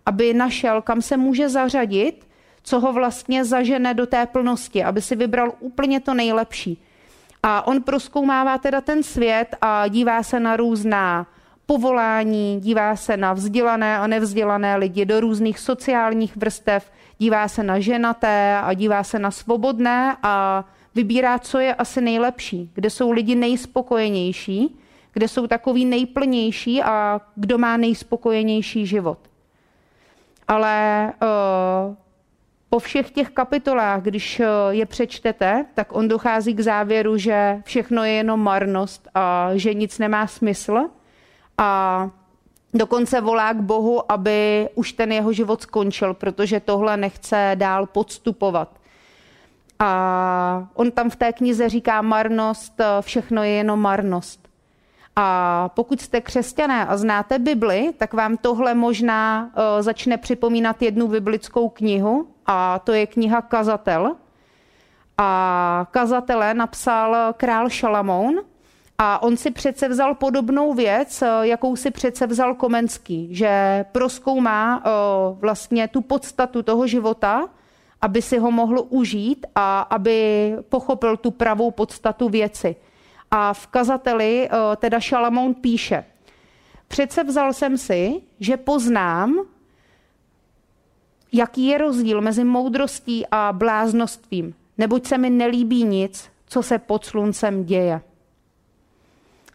aby 0.06 0.34
našel, 0.34 0.82
kam 0.82 1.02
se 1.02 1.18
může 1.18 1.50
zařadit, 1.50 2.28
co 2.64 2.80
ho 2.80 2.94
vlastně 2.94 3.46
zažene 3.46 3.94
do 3.94 4.06
té 4.06 4.26
plnosti, 4.26 4.84
aby 4.84 5.02
si 5.02 5.16
vybral 5.16 5.54
úplně 5.60 6.00
to 6.00 6.14
nejlepší. 6.14 6.82
A 7.44 7.68
on 7.68 7.84
proskoumává 7.84 8.58
teda 8.58 8.82
ten 8.82 9.04
svět 9.04 9.56
a 9.62 9.88
dívá 9.88 10.24
se 10.24 10.40
na 10.40 10.56
různá 10.56 11.28
povolání, 11.66 12.60
dívá 12.60 12.96
se 12.96 13.18
na 13.18 13.34
vzdělané 13.34 13.98
a 13.98 14.08
nevzdělané 14.08 14.76
lidi 14.76 15.06
do 15.06 15.20
různých 15.20 15.60
sociálních 15.60 16.38
vrstev, 16.38 16.92
dívá 17.22 17.48
se 17.48 17.64
na 17.64 17.80
ženaté 17.80 18.58
a 18.58 18.74
dívá 18.74 19.04
se 19.04 19.20
na 19.20 19.32
svobodné 19.32 20.18
a 20.24 20.66
vybírá, 20.96 21.40
co 21.40 21.60
je 21.60 21.76
asi 21.76 22.02
nejlepší, 22.02 22.72
kde 22.74 22.90
jsou 22.90 23.12
lidi 23.12 23.36
nejspokojenější, 23.36 24.80
kde 25.14 25.28
jsou 25.28 25.48
takový 25.48 25.86
nejplnější 25.86 26.84
a 26.84 27.22
kdo 27.36 27.58
má 27.58 27.78
nejspokojenější 27.78 28.86
život. 28.86 29.20
Ale 30.48 31.14
uh, 31.22 31.96
po 32.70 32.80
všech 32.80 33.12
těch 33.12 33.30
kapitolách, 33.30 34.02
když 34.02 34.40
uh, 34.40 34.46
je 34.70 34.86
přečtete, 34.86 35.66
tak 35.74 35.96
on 35.96 36.08
dochází 36.08 36.54
k 36.54 36.60
závěru, 36.60 37.18
že 37.18 37.62
všechno 37.66 38.04
je 38.04 38.12
jenom 38.12 38.40
marnost 38.44 39.08
a 39.14 39.50
že 39.54 39.74
nic 39.74 40.00
nemá 40.00 40.28
smysl. 40.28 40.90
A 41.58 42.10
dokonce 42.74 43.22
volá 43.22 43.54
k 43.54 43.62
Bohu, 43.62 44.12
aby 44.12 44.70
už 44.76 44.94
ten 44.94 45.12
jeho 45.12 45.34
život 45.34 45.62
skončil, 45.62 46.14
protože 46.14 46.60
tohle 46.60 46.98
nechce 46.98 47.52
dál 47.56 47.86
podstupovat. 47.86 48.70
A 49.80 50.68
on 50.74 50.92
tam 50.92 51.10
v 51.10 51.16
té 51.16 51.34
knize 51.34 51.70
říká 51.70 52.02
marnost, 52.02 52.80
eh, 52.80 52.86
všechno 53.02 53.44
je 53.44 53.50
jenom 53.50 53.80
marnost. 53.80 54.42
A 55.16 55.70
pokud 55.76 56.02
jste 56.02 56.22
křesťané 56.22 56.86
a 56.86 56.98
znáte 56.98 57.40
Bibli, 57.40 57.94
tak 57.98 58.14
vám 58.14 58.38
tohle 58.38 58.74
možná 58.74 59.44
uh, 59.44 59.64
začne 59.82 60.18
připomínat 60.18 60.82
jednu 60.82 61.08
biblickou 61.08 61.70
knihu 61.70 62.28
a 62.46 62.80
to 62.80 62.92
je 62.94 63.08
kniha 63.08 63.42
Kazatel. 63.42 64.16
A 65.18 65.88
kazatele 65.92 66.54
napsal 66.54 67.34
král 67.38 67.70
Šalamoun 67.70 68.40
a 69.04 69.22
on 69.24 69.38
si 69.38 69.52
přece 69.52 69.88
vzal 69.88 70.16
podobnou 70.16 70.74
věc, 70.74 71.22
e, 71.22 71.28
jakou 71.42 71.76
si 71.76 71.92
přece 71.92 72.28
vzal 72.28 72.56
Komenský, 72.56 73.36
že 73.36 73.86
proskoumá 73.92 74.78
uh, 74.86 75.40
vlastně 75.40 75.88
tu 75.88 76.02
podstatu 76.02 76.64
toho 76.64 76.88
života, 76.88 77.50
aby 78.02 78.22
si 78.22 78.38
ho 78.38 78.52
mohl 78.52 78.86
užít 78.90 79.46
a 79.56 79.82
aby 79.82 80.56
pochopil 80.70 81.18
tu 81.18 81.32
pravou 81.32 81.72
podstatu 81.72 82.30
věci. 82.30 82.76
A 83.32 83.54
v 83.54 83.68
kazateli 83.68 84.50
eh, 84.52 84.76
teda 84.76 85.00
Šalamoun 85.00 85.54
píše, 85.54 86.06
přece 86.88 87.24
vzal 87.24 87.54
jsem 87.54 87.78
si, 87.78 88.22
že 88.40 88.58
poznám, 88.58 89.46
jaký 91.34 91.66
je 91.66 91.78
rozdíl 91.78 92.22
mezi 92.22 92.44
moudrostí 92.44 93.26
a 93.32 93.54
bláznostvím, 93.54 94.54
neboť 94.78 95.06
se 95.06 95.18
mi 95.18 95.30
nelíbí 95.30 95.84
nic, 95.84 96.30
co 96.48 96.64
se 96.64 96.80
pod 96.80 97.06
sluncem 97.06 97.66
děje. 97.66 98.02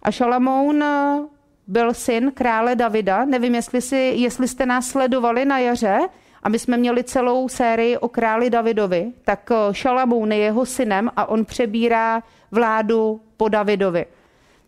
A 0.06 0.10
Šalamoun 0.10 0.82
eh, 0.82 1.20
byl 1.66 1.94
syn 1.94 2.32
krále 2.34 2.74
Davida. 2.74 3.24
Nevím, 3.24 3.54
jestli, 3.54 3.80
si, 3.80 3.96
jestli 3.96 4.48
jste 4.48 4.66
nás 4.66 4.88
sledovali 4.88 5.44
na 5.44 5.58
jaře, 5.58 5.98
a 6.42 6.48
my 6.48 6.58
jsme 6.58 6.76
měli 6.76 7.04
celou 7.04 7.48
sérii 7.48 7.96
o 7.98 8.08
králi 8.08 8.50
Davidovi, 8.50 9.12
tak 9.24 9.50
eh, 9.50 9.74
Šalamoun 9.74 10.32
je 10.32 10.38
jeho 10.38 10.66
synem 10.66 11.10
a 11.16 11.28
on 11.28 11.44
přebírá 11.44 12.22
vládu 12.50 13.20
po 13.36 13.48
Davidovi. 13.48 14.06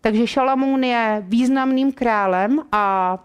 Takže 0.00 0.26
Šalamoun 0.26 0.84
je 0.84 1.22
významným 1.26 1.92
králem 1.92 2.62
a 2.72 3.18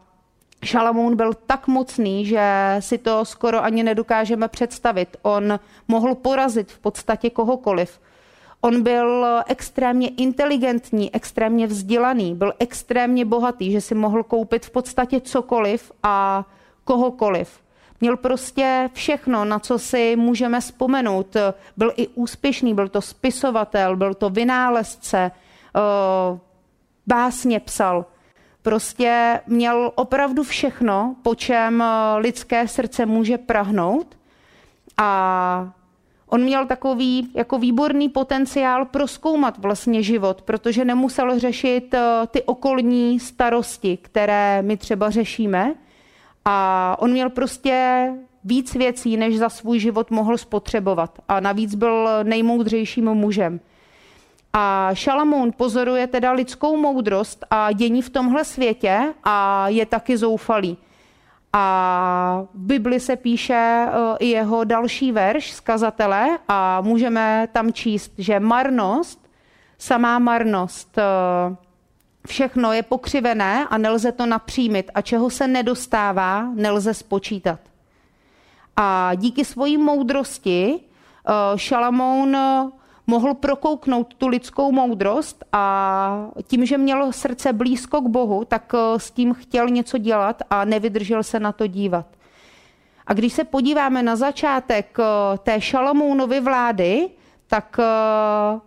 Šalamoun 0.63 1.15
byl 1.15 1.34
tak 1.34 1.67
mocný, 1.67 2.25
že 2.25 2.75
si 2.79 2.98
to 2.98 3.25
skoro 3.25 3.63
ani 3.63 3.84
nedokážeme 3.84 4.48
představit. 4.48 5.17
On 5.22 5.60
mohl 5.88 6.15
porazit 6.15 6.72
v 6.72 6.79
podstatě 6.79 7.29
kohokoliv. 7.29 8.00
On 8.65 8.84
byl 8.84 9.25
extrémně 9.48 10.08
inteligentní, 10.08 11.15
extrémně 11.15 11.67
vzdělaný, 11.67 12.36
byl 12.36 12.53
extrémně 12.60 13.25
bohatý, 13.25 13.72
že 13.72 13.82
si 13.82 13.96
mohl 13.96 14.24
koupit 14.24 14.65
v 14.65 14.70
podstatě 14.70 15.22
cokoliv 15.22 15.91
a 16.03 16.46
kohokoliv. 16.84 17.60
Měl 18.01 18.17
prostě 18.17 18.89
všechno, 18.93 19.46
na 19.46 19.60
co 19.60 19.79
si 19.79 20.15
můžeme 20.15 20.60
vzpomenout. 20.60 21.38
Byl 21.77 21.93
i 21.96 22.08
úspěšný, 22.08 22.74
byl 22.74 22.89
to 22.89 23.01
spisovatel, 23.01 23.96
byl 23.96 24.13
to 24.13 24.29
vynálezce, 24.29 25.32
eh, 25.75 26.39
básně 27.08 27.60
psal. 27.60 28.05
Prostě 28.62 29.41
měl 29.48 29.91
opravdu 29.96 30.43
všechno, 30.43 31.15
po 31.24 31.36
čem 31.36 31.84
lidské 32.17 32.67
srdce 32.67 33.05
může 33.05 33.38
prahnout. 33.38 34.17
A 34.98 35.74
on 36.34 36.44
měl 36.44 36.66
takový 36.66 37.32
jako 37.34 37.58
výborný 37.58 38.10
potenciál 38.10 38.86
proskoumat 38.86 39.58
vlastně 39.58 40.04
život, 40.04 40.42
protože 40.42 40.86
nemusel 40.86 41.40
řešit 41.40 41.94
eh, 41.94 42.02
ty 42.28 42.44
okolní 42.44 43.20
starosti, 43.20 43.98
které 44.02 44.62
my 44.62 44.78
třeba 44.78 45.10
řešíme. 45.10 45.74
A 46.46 46.96
on 47.00 47.12
měl 47.12 47.30
prostě 47.30 48.08
víc 48.44 48.74
věcí, 48.74 49.18
než 49.18 49.38
za 49.38 49.50
svůj 49.50 49.80
život 49.80 50.12
mohl 50.12 50.38
spotřebovat. 50.38 51.20
A 51.28 51.40
navíc 51.40 51.75
byl 51.75 52.10
nejmoudřejším 52.24 53.06
mužem. 53.06 53.60
A 54.54 54.90
Šalamoun 54.94 55.52
pozoruje 55.58 56.08
teda 56.08 56.32
lidskou 56.32 56.78
moudrost 56.78 57.46
a 57.50 57.72
dění 57.72 58.02
v 58.02 58.10
tomhle 58.10 58.46
světě 58.46 59.13
a 59.24 59.70
je 59.70 59.86
taky 59.86 60.18
zoufalý. 60.18 60.78
A 61.53 62.45
v 62.53 62.65
Bibli 62.65 63.00
se 63.00 63.15
píše 63.15 63.53
e, 63.53 63.89
i 64.19 64.27
jeho 64.27 64.63
další 64.63 65.12
verš 65.12 65.53
z 65.53 65.60
kazatele 65.60 66.38
a 66.48 66.81
můžeme 66.81 67.48
tam 67.51 67.74
číst, 67.74 68.12
že 68.17 68.39
marnost, 68.39 69.29
samá 69.77 70.19
marnost, 70.19 70.98
e, 70.98 71.03
všechno 72.27 72.74
je 72.74 72.83
pokřivené 72.83 73.67
a 73.69 73.77
nelze 73.77 74.12
to 74.12 74.25
napřímit 74.25 74.91
a 74.93 75.01
čeho 75.01 75.29
se 75.29 75.48
nedostává, 75.48 76.50
nelze 76.53 76.93
spočítat. 76.93 77.60
A 78.75 79.12
díky 79.15 79.45
svojí 79.45 79.77
moudrosti 79.77 80.74
e, 80.74 80.79
Šalamoun 81.55 82.38
mohl 83.07 83.33
prokouknout 83.33 84.13
tu 84.13 84.27
lidskou 84.27 84.72
moudrost 84.72 85.43
a 85.51 86.27
tím, 86.43 86.65
že 86.65 86.77
měl 86.77 87.12
srdce 87.12 87.53
blízko 87.53 88.01
k 88.01 88.07
Bohu, 88.07 88.45
tak 88.45 88.74
eh, 88.74 89.00
s 89.00 89.12
tím 89.12 89.33
chtěl 89.33 89.69
něco 89.69 89.98
dělat 89.98 90.41
a 90.50 90.65
nevydržel 90.65 91.24
se 91.24 91.39
na 91.39 91.51
to 91.51 91.67
dívat. 91.67 92.05
A 93.07 93.13
když 93.13 93.33
se 93.33 93.43
podíváme 93.43 94.03
na 94.03 94.15
začátek 94.15 94.98
eh, 95.00 95.03
té 95.38 95.62
Šalamounovy 95.62 96.39
vlády, 96.39 97.10
tak 97.48 97.79
eh, 97.79 98.60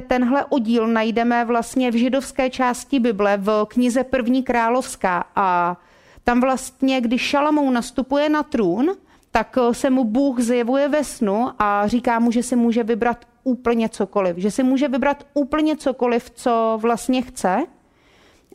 tenhle 0.00 0.44
oddíl 0.44 0.86
najdeme 0.86 1.44
vlastně 1.44 1.90
v 1.90 1.94
židovské 1.94 2.50
části 2.50 3.00
Bible 3.00 3.36
v 3.36 3.64
knize 3.68 4.04
První 4.04 4.42
královská 4.42 5.24
a 5.36 5.76
tam 6.24 6.40
vlastně, 6.40 7.00
když 7.00 7.22
Šalamoun 7.22 7.74
nastupuje 7.74 8.28
na 8.28 8.42
trůn, 8.42 8.94
tak 9.32 9.58
eh, 9.58 9.74
se 9.74 9.90
mu 9.90 10.04
Bůh 10.04 10.40
zjevuje 10.40 10.88
ve 10.88 11.04
snu 11.04 11.50
a 11.58 11.86
říká 11.86 12.18
mu, 12.18 12.30
že 12.30 12.42
si 12.42 12.56
může 12.56 12.82
vybrat 12.82 13.24
úplně 13.44 13.88
cokoliv. 13.88 14.36
Že 14.36 14.50
si 14.50 14.62
může 14.62 14.88
vybrat 14.88 15.26
úplně 15.34 15.76
cokoliv, 15.76 16.30
co 16.30 16.78
vlastně 16.82 17.22
chce. 17.22 17.64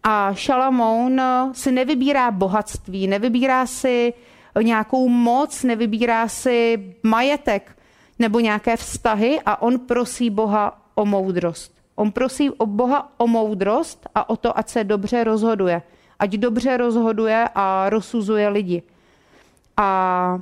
A 0.03 0.33
Šalamoun 0.33 1.19
eh, 1.19 1.49
si 1.53 1.71
nevybírá 1.71 2.31
bohatství, 2.31 3.07
nevybírá 3.07 3.65
si 3.65 4.13
nějakou 4.61 5.09
moc, 5.09 5.63
nevybírá 5.63 6.27
si 6.27 6.85
majetek 7.03 7.77
nebo 8.19 8.39
nějaké 8.39 8.77
vztahy 8.77 9.39
a 9.45 9.61
on 9.61 9.79
prosí 9.79 10.29
Boha 10.29 10.81
o 10.95 11.05
moudrost. 11.05 11.77
On 11.95 12.11
prosí 12.11 12.49
o 12.49 12.65
Boha 12.65 13.11
o 13.17 13.27
moudrost 13.27 14.07
a 14.15 14.29
o 14.29 14.37
to, 14.37 14.57
ať 14.57 14.69
se 14.69 14.83
dobře 14.83 15.23
rozhoduje. 15.23 15.81
Ať 16.19 16.29
dobře 16.29 16.77
rozhoduje 16.77 17.49
a 17.55 17.89
rozsuzuje 17.89 18.49
lidi. 18.49 18.83
A 19.77 20.39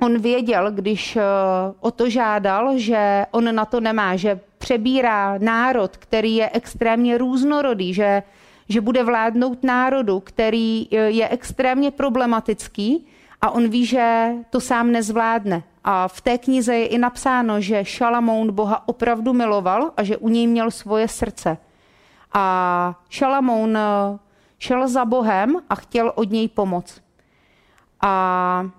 on 0.00 0.18
věděl, 0.18 0.70
když 0.70 1.16
eh, 1.16 1.22
o 1.80 1.90
to 1.90 2.10
žádal, 2.10 2.78
že 2.78 3.26
on 3.30 3.54
na 3.54 3.64
to 3.64 3.80
nemá, 3.80 4.16
že 4.16 4.40
přebírá 4.58 5.38
národ, 5.38 5.96
který 5.96 6.36
je 6.36 6.50
extrémně 6.52 7.18
různorodý, 7.18 7.94
že, 7.94 8.22
že 8.68 8.80
bude 8.80 9.04
vládnout 9.04 9.64
národu, 9.64 10.20
který 10.20 10.88
eh, 10.92 10.96
je 10.96 11.28
extrémně 11.28 11.90
problematický 11.90 13.06
a 13.42 13.50
on 13.50 13.68
ví, 13.68 13.86
že 13.86 14.32
to 14.50 14.60
sám 14.60 14.92
nezvládne. 14.92 15.62
A 15.84 16.08
v 16.08 16.20
té 16.20 16.38
knize 16.38 16.74
je 16.74 16.86
i 16.86 16.98
napsáno, 16.98 17.60
že 17.60 17.84
Šalamoun 17.84 18.52
Boha 18.52 18.88
opravdu 18.88 19.32
miloval 19.32 19.92
a 19.96 20.02
že 20.02 20.16
u 20.16 20.28
něj 20.28 20.46
měl 20.46 20.70
svoje 20.70 21.08
srdce. 21.08 21.58
A 22.32 22.94
Šalamoun 23.08 23.76
eh, 23.76 24.18
šel 24.58 24.88
za 24.88 25.04
Bohem 25.04 25.56
a 25.70 25.74
chtěl 25.74 26.12
od 26.14 26.30
něj 26.30 26.48
pomoc. 26.48 27.00
A 28.00 28.70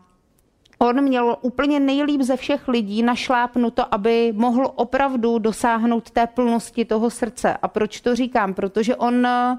on 0.77 1.01
měl 1.01 1.37
úplně 1.41 1.79
nejlíp 1.79 2.21
ze 2.21 2.37
všech 2.37 2.67
lidí 2.67 3.03
našlápnuto, 3.03 3.93
aby 3.93 4.33
mohl 4.35 4.71
opravdu 4.75 5.39
dosáhnout 5.39 6.11
té 6.11 6.27
plnosti 6.27 6.85
toho 6.85 7.09
srdce. 7.09 7.57
A 7.61 7.67
proč 7.67 8.01
to 8.01 8.15
říkám? 8.15 8.53
Protože 8.53 8.95
on 8.95 9.25
eh, 9.25 9.57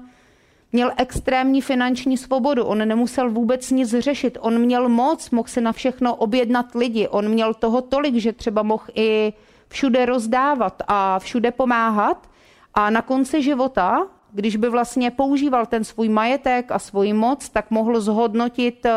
měl 0.71 0.91
extrémní 0.97 1.61
finanční 1.61 2.17
svobodu, 2.17 2.63
on 2.65 2.87
nemusel 2.87 3.31
vůbec 3.31 3.71
nic 3.71 3.89
řešit, 3.89 4.37
on 4.41 4.59
měl 4.59 4.89
moc, 4.89 5.29
mohl 5.29 5.47
se 5.47 5.61
na 5.61 5.71
všechno 5.71 6.15
objednat 6.15 6.75
lidi, 6.75 7.07
on 7.07 7.29
měl 7.29 7.53
toho 7.53 7.81
tolik, 7.81 8.15
že 8.15 8.33
třeba 8.33 8.63
mohl 8.63 8.83
i 8.95 9.33
všude 9.67 10.05
rozdávat 10.05 10.81
a 10.87 11.19
všude 11.19 11.51
pomáhat. 11.51 12.29
A 12.73 12.89
na 12.89 13.01
konci 13.01 13.41
života, 13.41 14.07
když 14.31 14.55
by 14.55 14.69
vlastně 14.69 15.11
používal 15.11 15.65
ten 15.65 15.83
svůj 15.83 16.09
majetek 16.09 16.71
a 16.71 16.79
svoji 16.79 17.13
moc, 17.13 17.49
tak 17.49 17.71
mohl 17.71 18.01
zhodnotit 18.01 18.85
eh, 18.85 18.91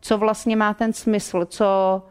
co 0.00 0.18
vlastně 0.18 0.56
má 0.56 0.74
ten 0.74 0.92
smysl, 0.92 1.44
co, 1.44 2.02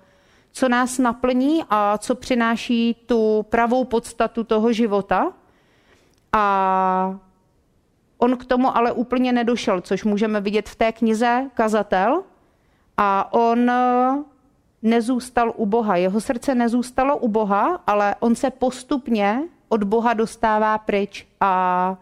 co 0.51 0.69
nás 0.69 0.97
naplní 0.97 1.63
a 1.69 1.97
co 1.97 2.15
přináší 2.15 2.93
tu 3.05 3.45
pravou 3.49 3.83
podstatu 3.83 4.43
toho 4.43 4.73
života. 4.73 5.33
A 6.33 7.19
on 8.17 8.37
k 8.37 8.45
tomu 8.45 8.77
ale 8.77 8.91
úplně 8.91 9.33
nedošel, 9.33 9.81
což 9.81 10.03
můžeme 10.03 10.41
vidět 10.41 10.69
v 10.69 10.75
té 10.75 10.91
knize 10.91 11.49
Kazatel. 11.53 12.23
A 12.97 13.33
on 13.33 13.71
nezůstal 14.81 15.53
u 15.55 15.65
Boha. 15.65 15.95
Jeho 15.95 16.21
srdce 16.21 16.55
nezůstalo 16.55 17.17
u 17.17 17.27
Boha, 17.27 17.81
ale 17.87 18.15
on 18.19 18.35
se 18.35 18.49
postupně 18.49 19.43
od 19.69 19.83
Boha 19.83 20.13
dostává 20.13 20.77
pryč 20.77 21.27
a 21.41 21.97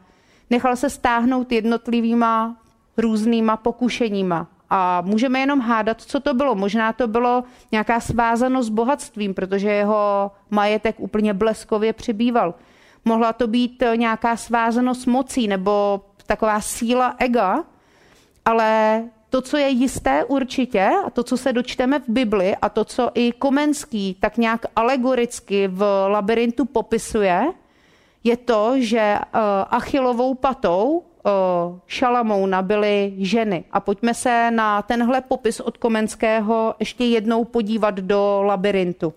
nechal 0.49 0.75
se 0.75 0.89
stáhnout 0.89 1.51
jednotlivýma 1.51 2.55
různýma 2.97 3.57
pokušeníma. 3.57 4.47
A 4.69 5.01
můžeme 5.01 5.39
jenom 5.39 5.59
hádat, 5.59 6.01
co 6.01 6.19
to 6.19 6.33
bylo. 6.33 6.55
Možná 6.55 6.93
to 6.93 7.07
bylo 7.07 7.43
nějaká 7.71 7.99
svázanost 7.99 8.67
s 8.67 8.69
bohatstvím, 8.69 9.33
protože 9.33 9.69
jeho 9.69 10.31
majetek 10.49 10.95
úplně 10.99 11.33
bleskově 11.33 11.93
přibýval. 11.93 12.53
Mohla 13.05 13.33
to 13.33 13.47
být 13.47 13.83
nějaká 13.95 14.37
svázanost 14.37 15.05
mocí 15.05 15.47
nebo 15.47 16.01
taková 16.25 16.61
síla 16.61 17.15
ega, 17.19 17.63
ale 18.45 19.03
to, 19.29 19.41
co 19.41 19.57
je 19.57 19.69
jisté 19.69 20.23
určitě, 20.25 20.89
a 21.05 21.09
to, 21.09 21.23
co 21.23 21.37
se 21.37 21.53
dočteme 21.53 21.99
v 21.99 22.09
Bibli, 22.09 22.55
a 22.55 22.69
to, 22.69 22.85
co 22.85 23.11
i 23.13 23.31
Komenský 23.31 24.17
tak 24.19 24.37
nějak 24.37 24.65
alegoricky 24.75 25.67
v 25.67 26.07
labirintu 26.07 26.65
popisuje, 26.65 27.45
je 28.23 28.37
to, 28.37 28.73
že 28.75 28.99
eh, 28.99 29.21
achilovou 29.69 30.33
patou 30.33 31.03
Šalamouna 31.87 32.61
byly 32.61 33.13
ženy. 33.17 33.63
A 33.71 33.79
pojďme 33.79 34.13
se 34.13 34.51
na 34.51 34.81
tenhle 34.81 35.21
popis 35.21 35.59
od 35.59 35.77
Komenského 35.77 36.75
ještě 36.79 37.05
jednou 37.05 37.45
podívat 37.45 37.95
do 37.95 38.41
labirintu. 38.43 39.13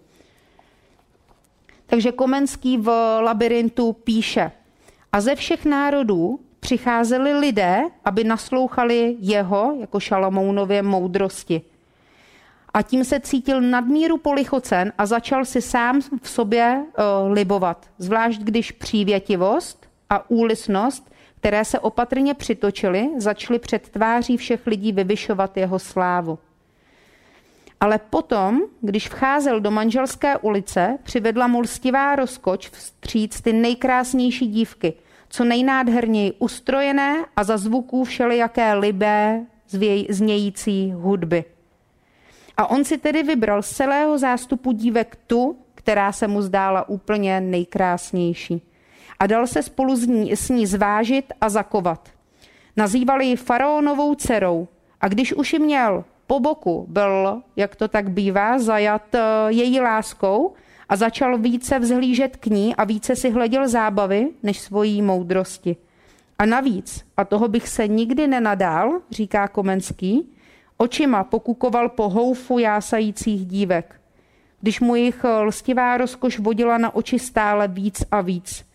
Takže 1.87 2.13
Komenský 2.13 2.79
v 2.79 2.91
labirintu 3.21 3.93
píše, 3.93 4.51
a 5.13 5.21
ze 5.21 5.35
všech 5.35 5.65
národů 5.65 6.41
přicházeli 6.61 7.33
lidé, 7.33 7.83
aby 8.05 8.25
naslouchali 8.25 9.17
jeho, 9.19 9.77
jako 9.81 10.01
Šalamounově, 10.01 10.83
moudrosti. 10.83 11.63
A 12.75 12.83
tím 12.83 13.05
se 13.05 13.21
cítil 13.21 13.61
nadmíru 13.61 14.19
polichocen 14.19 14.93
a 14.99 15.07
začal 15.07 15.45
si 15.45 15.63
sám 15.63 16.01
v 16.23 16.29
sobě 16.29 16.85
uh, 16.85 17.33
libovat. 17.33 17.87
Zvlášť 17.99 18.41
když 18.41 18.73
přívětivost 18.73 19.87
a 20.11 20.31
úlisnost 20.31 21.08
které 21.39 21.65
se 21.65 21.79
opatrně 21.79 22.35
přitočily, 22.35 23.09
začaly 23.17 23.59
před 23.59 23.89
tváří 23.89 24.37
všech 24.37 24.67
lidí 24.67 24.93
vyvyšovat 24.93 25.57
jeho 25.57 25.79
slávu. 25.79 26.39
Ale 27.81 27.99
potom, 27.99 28.61
když 28.81 29.09
vcházel 29.09 29.61
do 29.61 29.71
manželské 29.71 30.37
ulice, 30.37 30.99
přivedla 31.03 31.47
mu 31.47 31.61
lstivá 31.61 32.17
rozkoč 32.17 32.71
vstříc 32.71 33.41
ty 33.41 33.53
nejkrásnější 33.53 34.47
dívky, 34.47 34.93
co 35.29 35.45
nejnádherněji 35.45 36.33
ustrojené 36.39 37.25
a 37.37 37.45
za 37.45 37.57
zvuků 37.57 38.05
všelijaké 38.05 38.75
libé 38.75 39.47
znějící 40.09 40.93
hudby. 40.93 41.45
A 42.57 42.71
on 42.71 42.85
si 42.85 42.99
tedy 42.99 43.23
vybral 43.23 43.63
z 43.63 43.71
celého 43.71 44.19
zástupu 44.19 44.73
dívek 44.73 45.19
tu, 45.27 45.59
která 45.75 46.13
se 46.13 46.29
mu 46.29 46.43
zdála 46.43 46.89
úplně 46.89 47.41
nejkrásnější 47.41 48.63
a 49.21 49.27
dal 49.27 49.47
se 49.47 49.63
spolu 49.63 49.97
s 49.97 50.07
ní, 50.07 50.33
s 50.33 50.49
ní 50.49 50.67
zvážit 50.67 51.33
a 51.41 51.49
zakovat. 51.49 52.09
Nazývali 52.77 53.27
ji 53.27 53.37
faraonovou 53.37 54.15
dcerou 54.15 54.69
A 55.01 55.09
když 55.09 55.33
už 55.33 55.53
ji 55.53 55.59
měl 55.59 56.05
po 56.27 56.41
boku, 56.41 56.87
byl, 56.89 57.43
jak 57.57 57.77
to 57.77 57.89
tak 57.89 58.11
bývá, 58.11 58.59
zajat 58.59 59.15
eh, 59.15 59.21
její 59.49 59.81
láskou 59.81 60.55
a 60.89 60.97
začal 60.97 61.39
více 61.39 61.79
vzhlížet 61.79 62.37
k 62.37 62.47
ní 62.47 62.77
a 62.77 62.85
více 62.85 63.17
si 63.17 63.31
hleděl 63.31 63.69
zábavy 63.69 64.29
než 64.43 64.61
svojí 64.61 65.03
moudrosti. 65.03 65.77
A 66.39 66.47
navíc, 66.47 67.05
a 67.17 67.25
toho 67.25 67.49
bych 67.49 67.69
se 67.69 67.89
nikdy 67.89 68.27
nenadál, 68.27 69.01
říká 69.11 69.49
Komenský, 69.49 70.33
očima 70.77 71.25
pokukoval 71.25 71.89
po 71.89 72.09
houfu 72.09 72.59
jásajících 72.59 73.47
dívek, 73.47 74.01
když 74.61 74.81
mu 74.81 74.95
jich 74.95 75.25
lstivá 75.25 75.97
rozkoš 75.97 76.39
vodila 76.39 76.79
na 76.79 76.95
oči 76.95 77.19
stále 77.19 77.69
víc 77.69 78.05
a 78.11 78.21
víc. 78.21 78.68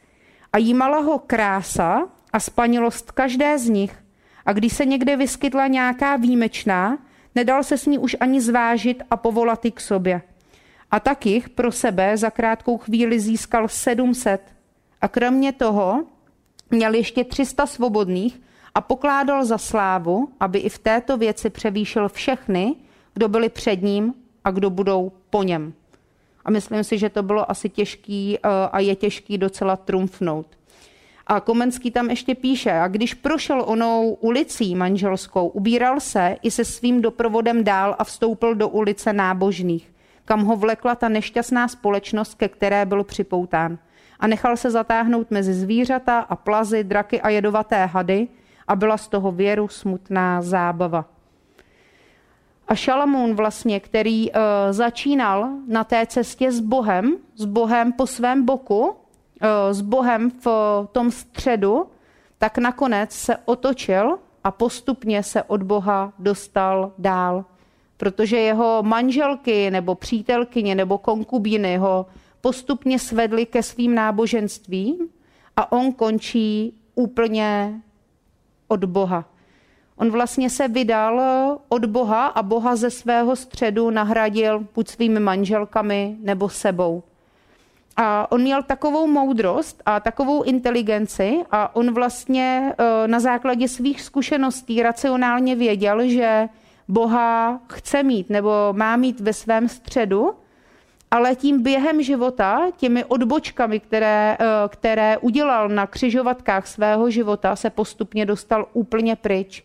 A 0.54 0.58
jímala 0.58 1.00
ho 1.00 1.20
krása 1.20 2.08
a 2.34 2.39
spanilost 2.39 3.12
každé 3.12 3.60
z 3.60 3.70
nich. 3.70 4.04
A 4.46 4.54
když 4.54 4.74
se 4.74 4.86
někde 4.86 5.18
vyskytla 5.18 5.68
nějaká 5.68 6.16
výjimečná, 6.16 6.98
nedal 7.36 7.63
se 7.63 7.78
s 7.78 7.86
ní 7.86 7.98
už 7.98 8.16
ani 8.20 8.42
zvážit 8.42 9.04
a 9.10 9.18
povolat 9.18 9.62
k 9.74 9.80
sobě. 9.80 10.22
A 10.92 11.00
tak 11.00 11.26
jich 11.26 11.50
pro 11.50 11.72
sebe 11.72 12.18
za 12.18 12.30
krátkou 12.30 12.78
chvíli 12.78 13.20
získal 13.20 13.68
700. 13.68 14.42
A 15.02 15.08
kromě 15.08 15.52
toho 15.52 16.04
měl 16.70 16.94
ještě 16.94 17.24
300 17.24 17.66
svobodných 17.66 18.42
a 18.76 18.82
pokládal 18.82 19.46
za 19.46 19.58
slávu, 19.58 20.30
aby 20.39 20.60
i 20.60 20.70
v 20.70 20.80
této 20.80 21.18
věci 21.18 21.50
převýšil 21.50 22.10
všechny, 22.10 22.76
kdo 23.13 23.28
byli 23.28 23.50
před 23.50 23.82
ním 23.82 24.13
a 24.44 24.52
kdo 24.52 24.70
budou 24.70 25.12
po 25.30 25.44
něm. 25.44 25.74
A 26.46 26.52
myslím 26.52 26.84
si, 26.84 26.98
že 26.98 27.10
to 27.10 27.24
bylo 27.24 27.52
asi 27.52 27.70
těžký 27.70 28.38
eh, 28.38 28.50
a 28.72 28.80
je 28.80 28.96
těžký 28.96 29.38
docela 29.38 29.76
trumfnout. 29.76 30.48
A 31.28 31.40
Komenský 31.40 31.92
tam 31.92 32.10
ještě 32.10 32.36
píše, 32.36 32.72
a 32.72 32.88
když 32.88 33.14
prošel 33.14 33.64
onou 33.68 34.14
ulicí 34.14 34.76
manželskou, 34.76 35.48
ubíral 35.48 36.00
se 36.00 36.38
i 36.42 36.52
se 36.52 36.66
svým 36.66 37.02
doprovodem 37.02 37.64
dál 37.64 37.96
a 38.00 38.04
vstoupil 38.04 38.56
do 38.56 38.70
ulice 38.70 39.14
nábožných, 39.14 39.92
kam 40.26 40.46
ho 40.46 40.56
vlekla 40.56 40.96
ta 40.96 41.10
nešťastná 41.10 41.68
společnost, 41.68 42.36
ke 42.36 42.48
které 42.48 42.86
byl 42.86 43.04
připoután. 43.04 43.78
A 44.20 44.28
nechal 44.28 44.58
se 44.58 44.72
zatáhnout 44.72 45.32
mezi 45.32 45.54
zvířata 45.54 46.20
a 46.20 46.36
plazy, 46.36 46.84
draky 46.84 47.22
a 47.22 47.30
jedovaté 47.30 47.86
hady 47.86 48.28
a 48.68 48.76
byla 48.76 48.98
z 48.98 49.08
toho 49.08 49.32
věru 49.32 49.68
smutná 49.68 50.42
zábava. 50.42 51.12
A 52.74 52.76
Šalamoun 52.76 53.36
vlastně, 53.36 53.80
který 53.80 54.32
uh, 54.32 54.38
začínal 54.72 55.50
na 55.68 55.84
té 55.84 56.06
cestě 56.06 56.52
s 56.52 56.60
Bohem, 56.60 57.18
s 57.36 57.46
Bohem 57.46 57.94
po 57.94 58.08
svém 58.08 58.46
boku, 58.46 58.96
s 59.72 59.82
Bohem 59.82 60.32
v 60.32 60.48
tom 60.92 61.12
středu, 61.12 61.86
tak 62.38 62.58
nakonec 62.58 63.12
se 63.12 63.38
otočil 63.46 64.20
a 64.44 64.52
postupně 64.52 65.24
se 65.24 65.44
od 65.44 65.64
Boha 65.64 66.14
dostal 66.20 66.94
dál. 66.98 67.46
Protože 67.98 68.38
jeho 68.38 68.84
manželky 68.84 69.72
nebo 69.72 69.96
přítelkyně 69.96 70.76
nebo 70.76 70.98
konkubíny 70.98 71.78
ho 71.78 72.06
postupně 72.42 73.00
svedly 73.00 73.46
ke 73.46 73.64
svým 73.64 73.96
náboženstvím 73.96 74.96
a 75.56 75.72
on 75.72 75.94
končí 75.94 76.74
úplně 76.96 77.82
od 78.68 78.86
Boha. 78.86 79.33
On 79.98 80.12
vlastně 80.12 80.50
se 80.50 80.68
vydal 80.68 81.22
od 81.70 81.86
Boha 81.86 82.26
a 82.26 82.44
Boha 82.44 82.76
ze 82.76 82.90
svého 82.90 83.36
středu 83.36 83.90
nahradil 83.90 84.68
buď 84.76 84.88
svými 84.88 85.20
manželkami 85.20 86.16
nebo 86.20 86.50
sebou. 86.50 87.04
A 87.98 88.32
on 88.32 88.42
měl 88.42 88.64
takovou 88.64 89.08
moudrost 89.08 89.82
a 89.86 90.00
takovou 90.00 90.44
inteligenci 90.44 91.40
a 91.52 91.76
on 91.76 91.94
vlastně 91.94 92.74
eh, 92.78 93.08
na 93.08 93.20
základě 93.20 93.68
svých 93.68 94.02
zkušeností 94.02 94.84
racionálně 94.84 95.56
věděl, 95.56 96.08
že 96.08 96.50
Boha 96.88 97.60
chce 97.70 98.04
mít 98.04 98.30
nebo 98.30 98.52
má 98.72 98.96
mít 98.96 99.20
ve 99.20 99.34
svém 99.34 99.70
středu, 99.70 100.34
ale 101.12 101.36
tím 101.36 101.64
během 101.64 102.04
života, 102.04 102.62
těmi 102.78 103.06
odbočkami, 103.06 103.80
které, 103.80 104.38
eh, 104.40 104.46
které 104.68 105.18
udělal 105.18 105.70
na 105.70 105.88
křižovatkách 105.88 106.68
svého 106.68 107.10
života, 107.10 107.56
se 107.56 107.70
postupně 107.70 108.26
dostal 108.26 108.66
úplně 108.74 109.16
pryč. 109.16 109.64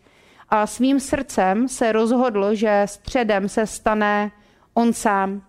A 0.50 0.66
svým 0.66 1.00
srdcem 1.00 1.68
se 1.68 1.92
rozhodl, 1.92 2.54
že 2.54 2.82
středem 2.87 3.48
se 3.48 3.66
stane 3.66 4.30
on 4.74 4.92
sám 4.92 5.42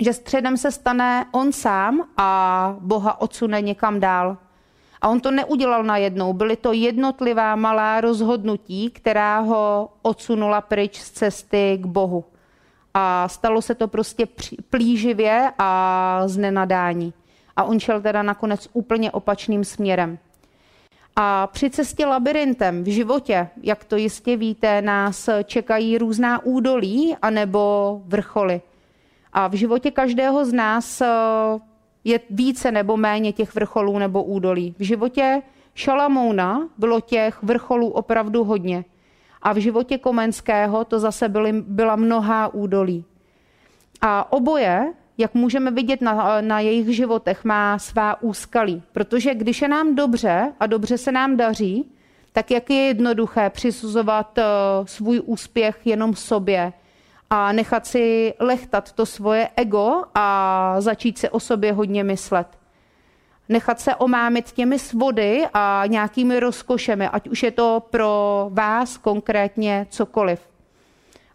že 0.00 0.12
středem 0.12 0.56
se 0.56 0.70
stane 0.70 1.26
on 1.32 1.52
sám 1.52 2.08
a 2.16 2.76
Boha 2.80 3.20
odsune 3.20 3.60
někam 3.60 4.00
dál. 4.00 4.36
A 5.02 5.08
on 5.08 5.20
to 5.20 5.30
neudělal 5.30 5.84
najednou, 5.84 6.32
byly 6.32 6.56
to 6.56 6.72
jednotlivá 6.72 7.56
malá 7.56 8.00
rozhodnutí, 8.00 8.90
která 8.90 9.40
ho 9.40 9.92
odsunula 10.02 10.60
pryč 10.60 11.00
z 11.00 11.10
cesty 11.10 11.78
k 11.82 11.86
Bohu. 11.86 12.24
A 12.94 13.28
stalo 13.28 13.62
se 13.62 13.74
to 13.74 13.88
prostě 13.88 14.26
plíživě 14.70 15.52
a 15.58 16.22
z 16.26 16.36
nenadání. 16.36 17.12
A 17.56 17.64
on 17.64 17.80
šel 17.80 18.00
teda 18.00 18.22
nakonec 18.22 18.68
úplně 18.72 19.10
opačným 19.10 19.64
směrem. 19.64 20.18
A 21.16 21.46
při 21.46 21.70
cestě 21.70 22.06
labirintem 22.06 22.84
v 22.84 22.86
životě, 22.86 23.48
jak 23.62 23.84
to 23.84 23.96
jistě 23.96 24.36
víte, 24.36 24.82
nás 24.82 25.28
čekají 25.44 25.98
různá 25.98 26.44
údolí 26.44 27.16
anebo 27.22 28.02
vrcholy. 28.04 28.60
A 29.32 29.48
v 29.48 29.52
životě 29.52 29.90
každého 29.90 30.44
z 30.44 30.52
nás 30.52 31.00
eh, 31.00 31.06
je 32.04 32.20
více 32.30 32.72
nebo 32.72 32.96
méně 32.96 33.32
těch 33.32 33.54
vrcholů 33.54 33.98
nebo 33.98 34.22
údolí. 34.22 34.74
V 34.78 34.82
životě 34.82 35.42
Šalamouna 35.74 36.68
bylo 36.78 37.00
těch 37.00 37.42
vrcholů 37.42 37.88
opravdu 37.88 38.44
hodně. 38.44 38.84
A 39.42 39.52
v 39.52 39.56
životě 39.56 39.98
Komenského 39.98 40.84
to 40.84 40.98
zase 40.98 41.28
byly, 41.28 41.52
byla 41.52 41.96
mnohá 41.96 42.54
údolí. 42.54 43.04
A 44.00 44.32
oboje, 44.32 44.92
jak 45.20 45.34
můžeme 45.34 45.70
vidět 45.70 46.00
na, 46.00 46.40
na 46.40 46.60
jejich 46.60 46.96
životech, 46.96 47.44
má 47.44 47.78
svá 47.78 48.22
úskalí. 48.22 48.82
Protože 48.92 49.34
když 49.34 49.62
je 49.62 49.68
nám 49.68 49.94
dobře 49.94 50.52
a 50.60 50.66
dobře 50.66 50.98
se 50.98 51.12
nám 51.12 51.36
daří, 51.36 51.92
tak 52.32 52.50
jak 52.50 52.70
je 52.70 52.76
jednoduché 52.76 53.50
přisuzovat 53.50 54.38
uh, 54.38 54.86
svůj 54.86 55.22
úspěch 55.24 55.76
jenom 55.84 56.14
sobě 56.14 56.72
a 57.30 57.52
nechat 57.52 57.86
si 57.86 58.34
lechtat 58.40 58.92
to 58.92 59.06
svoje 59.06 59.48
ego 59.56 60.04
a 60.14 60.76
začít 60.78 61.18
si 61.18 61.28
o 61.28 61.40
sobě 61.40 61.72
hodně 61.72 62.04
myslet. 62.04 62.46
Nechat 63.48 63.80
se 63.80 63.94
omámit 63.94 64.52
těmi 64.52 64.78
svody 64.78 65.46
a 65.54 65.82
nějakými 65.86 66.40
rozkošemi, 66.40 67.08
ať 67.08 67.28
už 67.28 67.42
je 67.42 67.50
to 67.50 67.82
pro 67.90 68.46
vás 68.52 68.96
konkrétně 68.98 69.86
cokoliv. 69.90 70.40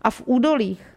A 0.01 0.09
v 0.09 0.21
údolích, 0.25 0.94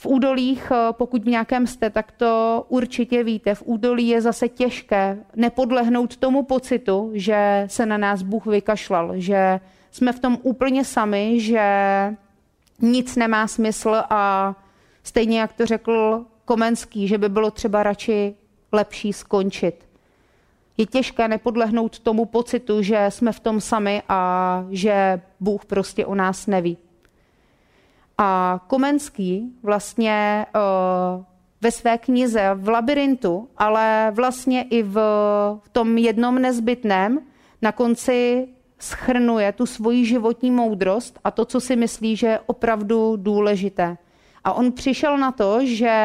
v 0.00 0.06
údolích, 0.06 0.72
eh, 0.72 0.92
pokud 0.92 1.24
v 1.24 1.28
nějakém 1.28 1.66
jste, 1.66 1.90
tak 1.90 2.12
to 2.12 2.64
určitě 2.68 3.24
víte. 3.24 3.54
V 3.54 3.62
údolí 3.66 4.08
je 4.08 4.20
zase 4.20 4.48
těžké 4.48 5.18
nepodlehnout 5.36 6.16
tomu 6.16 6.42
pocitu, 6.42 7.10
že 7.14 7.64
se 7.66 7.86
na 7.86 7.98
nás 7.98 8.22
Bůh 8.22 8.46
vykašlal, 8.46 9.12
že 9.14 9.60
jsme 9.90 10.12
v 10.12 10.18
tom 10.18 10.38
úplně 10.42 10.84
sami, 10.84 11.40
že 11.40 11.64
nic 12.80 13.16
nemá 13.16 13.46
smysl 13.46 14.02
a 14.10 14.54
stejně 15.02 15.40
jak 15.40 15.52
to 15.52 15.66
řekl 15.66 16.24
Komenský, 16.44 17.08
že 17.08 17.18
by 17.18 17.28
bylo 17.28 17.50
třeba 17.50 17.82
radši 17.82 18.34
lepší 18.72 19.12
skončit. 19.12 19.88
Je 20.76 20.86
těžké 20.86 21.28
nepodlehnout 21.28 21.98
tomu 21.98 22.24
pocitu, 22.24 22.82
že 22.82 23.06
jsme 23.08 23.32
v 23.32 23.40
tom 23.40 23.60
sami 23.60 24.02
a 24.08 24.64
že 24.70 25.20
Bůh 25.40 25.64
prostě 25.64 26.06
o 26.06 26.14
nás 26.14 26.46
neví. 26.46 26.76
A 28.22 28.60
Komenský 28.66 29.52
vlastně 29.62 30.46
uh, 30.54 31.24
ve 31.60 31.70
své 31.70 31.98
knize 31.98 32.50
v 32.54 32.68
labirintu, 32.68 33.48
ale 33.56 34.12
vlastně 34.14 34.62
i 34.62 34.82
v, 34.82 35.00
tom 35.72 35.98
jednom 35.98 36.34
nezbytném 36.34 37.20
na 37.62 37.72
konci 37.72 38.48
schrnuje 38.78 39.52
tu 39.52 39.66
svoji 39.66 40.04
životní 40.04 40.50
moudrost 40.50 41.18
a 41.24 41.30
to, 41.30 41.44
co 41.44 41.60
si 41.60 41.76
myslí, 41.76 42.16
že 42.16 42.26
je 42.26 42.40
opravdu 42.46 43.16
důležité. 43.16 43.96
A 44.44 44.52
on 44.52 44.72
přišel 44.72 45.18
na 45.18 45.32
to, 45.32 45.58
že, 45.62 45.98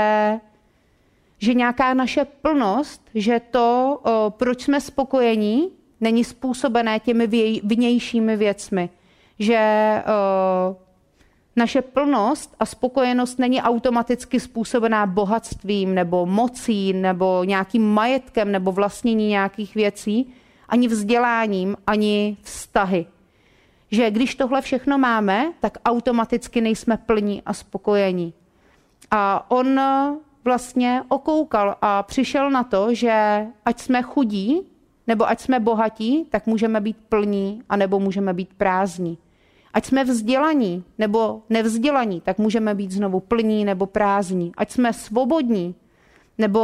že 1.38 1.54
nějaká 1.54 1.94
naše 1.94 2.26
plnost, 2.26 3.02
že 3.16 3.42
to, 3.52 4.00
proč 4.30 4.62
jsme 4.62 4.82
spokojení, 4.82 5.72
není 6.02 6.24
způsobené 6.24 7.00
těmi 7.00 7.28
vnějšími 7.64 8.38
věcmi. 8.38 8.90
Že 9.40 9.60
naše 11.56 11.82
plnost 11.82 12.56
a 12.60 12.66
spokojenost 12.66 13.40
není 13.40 13.62
automaticky 13.62 14.40
způsobená 14.40 15.06
bohatstvím 15.06 15.96
nebo 15.96 16.26
mocí 16.26 16.94
nebo 16.94 17.44
nějakým 17.44 17.88
majetkem 17.94 18.52
nebo 18.52 18.72
vlastnění 18.72 19.28
nějakých 19.28 19.76
věcí, 19.76 20.34
ani 20.70 20.88
vzděláním, 20.88 21.78
ani 21.88 22.38
vztahy. 22.42 23.06
Že 23.92 24.12
když 24.12 24.36
tohle 24.36 24.62
všechno 24.62 24.98
máme, 24.98 25.54
tak 25.60 25.78
automaticky 25.86 26.62
nejsme 26.62 26.98
plní 26.98 27.42
a 27.46 27.54
spokojení. 27.54 28.34
A 29.12 29.52
on 29.52 29.82
vlastně 30.44 31.04
okoukal 31.08 31.76
a 31.82 32.04
přišel 32.04 32.50
na 32.50 32.64
to, 32.64 32.94
že 32.94 33.46
ať 33.66 33.80
jsme 33.80 34.02
chudí, 34.02 34.62
nebo 35.08 35.30
ať 35.30 35.40
jsme 35.40 35.60
bohatí, 35.60 36.26
tak 36.30 36.46
můžeme 36.48 36.82
být 36.82 36.98
plní, 37.10 37.62
a 37.70 37.76
nebo 37.76 38.00
můžeme 38.00 38.34
být 38.34 38.54
prázdní. 38.58 39.18
Ať 39.76 39.86
jsme 39.86 40.04
vzdělaní 40.04 40.84
nebo 40.98 41.42
nevzdělaní, 41.50 42.22
tak 42.22 42.38
můžeme 42.38 42.76
být 42.76 42.92
znovu 42.92 43.20
plní 43.20 43.66
nebo 43.66 43.86
prázdní. 43.86 44.52
Ať 44.58 44.72
jsme 44.72 44.94
svobodní 44.94 45.76
nebo 46.38 46.62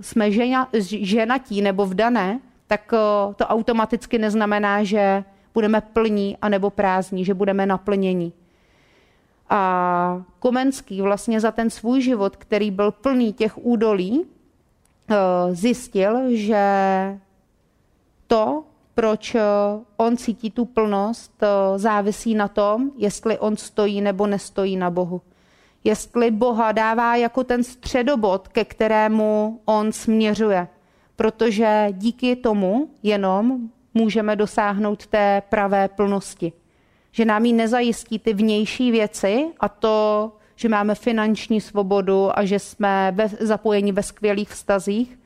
jsme 0.00 0.32
žena, 0.32 0.68
ženatí 1.00 1.62
nebo 1.62 1.86
vdané, 1.86 2.40
tak 2.66 2.94
eh, 2.94 3.34
to 3.34 3.46
automaticky 3.46 4.18
neznamená, 4.18 4.84
že 4.84 5.24
budeme 5.54 5.80
plní 5.80 6.36
a 6.42 6.48
nebo 6.48 6.70
prázdní, 6.70 7.24
že 7.24 7.34
budeme 7.34 7.66
naplnění. 7.66 8.32
A 9.48 10.22
Komenský 10.38 11.02
vlastně 11.02 11.40
za 11.40 11.50
ten 11.50 11.70
svůj 11.70 12.02
život, 12.02 12.36
který 12.36 12.70
byl 12.70 12.90
plný 12.90 13.32
těch 13.32 13.64
údolí, 13.64 14.24
eh, 15.10 15.14
zjistil, 15.54 16.36
že 16.36 16.64
proč 19.00 19.34
eh, 19.34 19.40
on 19.96 20.16
cítí 20.16 20.50
tu 20.50 20.64
plnost, 20.64 21.32
závisí 21.76 22.34
na 22.34 22.48
tom, 22.48 22.90
jestli 22.96 23.38
on 23.38 23.56
stojí 23.56 24.00
nebo 24.00 24.26
nestojí 24.26 24.76
na 24.76 24.90
Bohu. 24.90 25.20
Jestli 25.84 26.30
Boha 26.30 26.72
dává 26.72 27.16
jako 27.16 27.44
ten 27.44 27.64
středobod, 27.64 28.48
ke 28.48 28.64
kterému 28.64 29.60
on 29.64 29.92
směřuje. 29.92 30.68
Protože 31.16 31.88
díky 31.92 32.36
tomu 32.36 32.90
jenom 33.02 33.58
můžeme 33.94 34.36
dosáhnout 34.36 35.06
té 35.06 35.42
pravé 35.48 35.88
plnosti. 35.88 36.52
Že 37.12 37.24
nám 37.24 37.44
ji 37.44 37.52
nezajistí 37.52 38.18
ty 38.18 38.34
vnější 38.34 38.90
věci 38.90 39.46
a 39.60 39.68
to, 39.68 40.32
že 40.56 40.68
máme 40.68 40.94
finanční 40.94 41.60
svobodu 41.60 42.38
a 42.38 42.44
že 42.44 42.58
jsme 42.58 43.16
zapojeni 43.40 43.92
ve 43.92 44.02
skvělých 44.02 44.48
vztazích, 44.48 45.19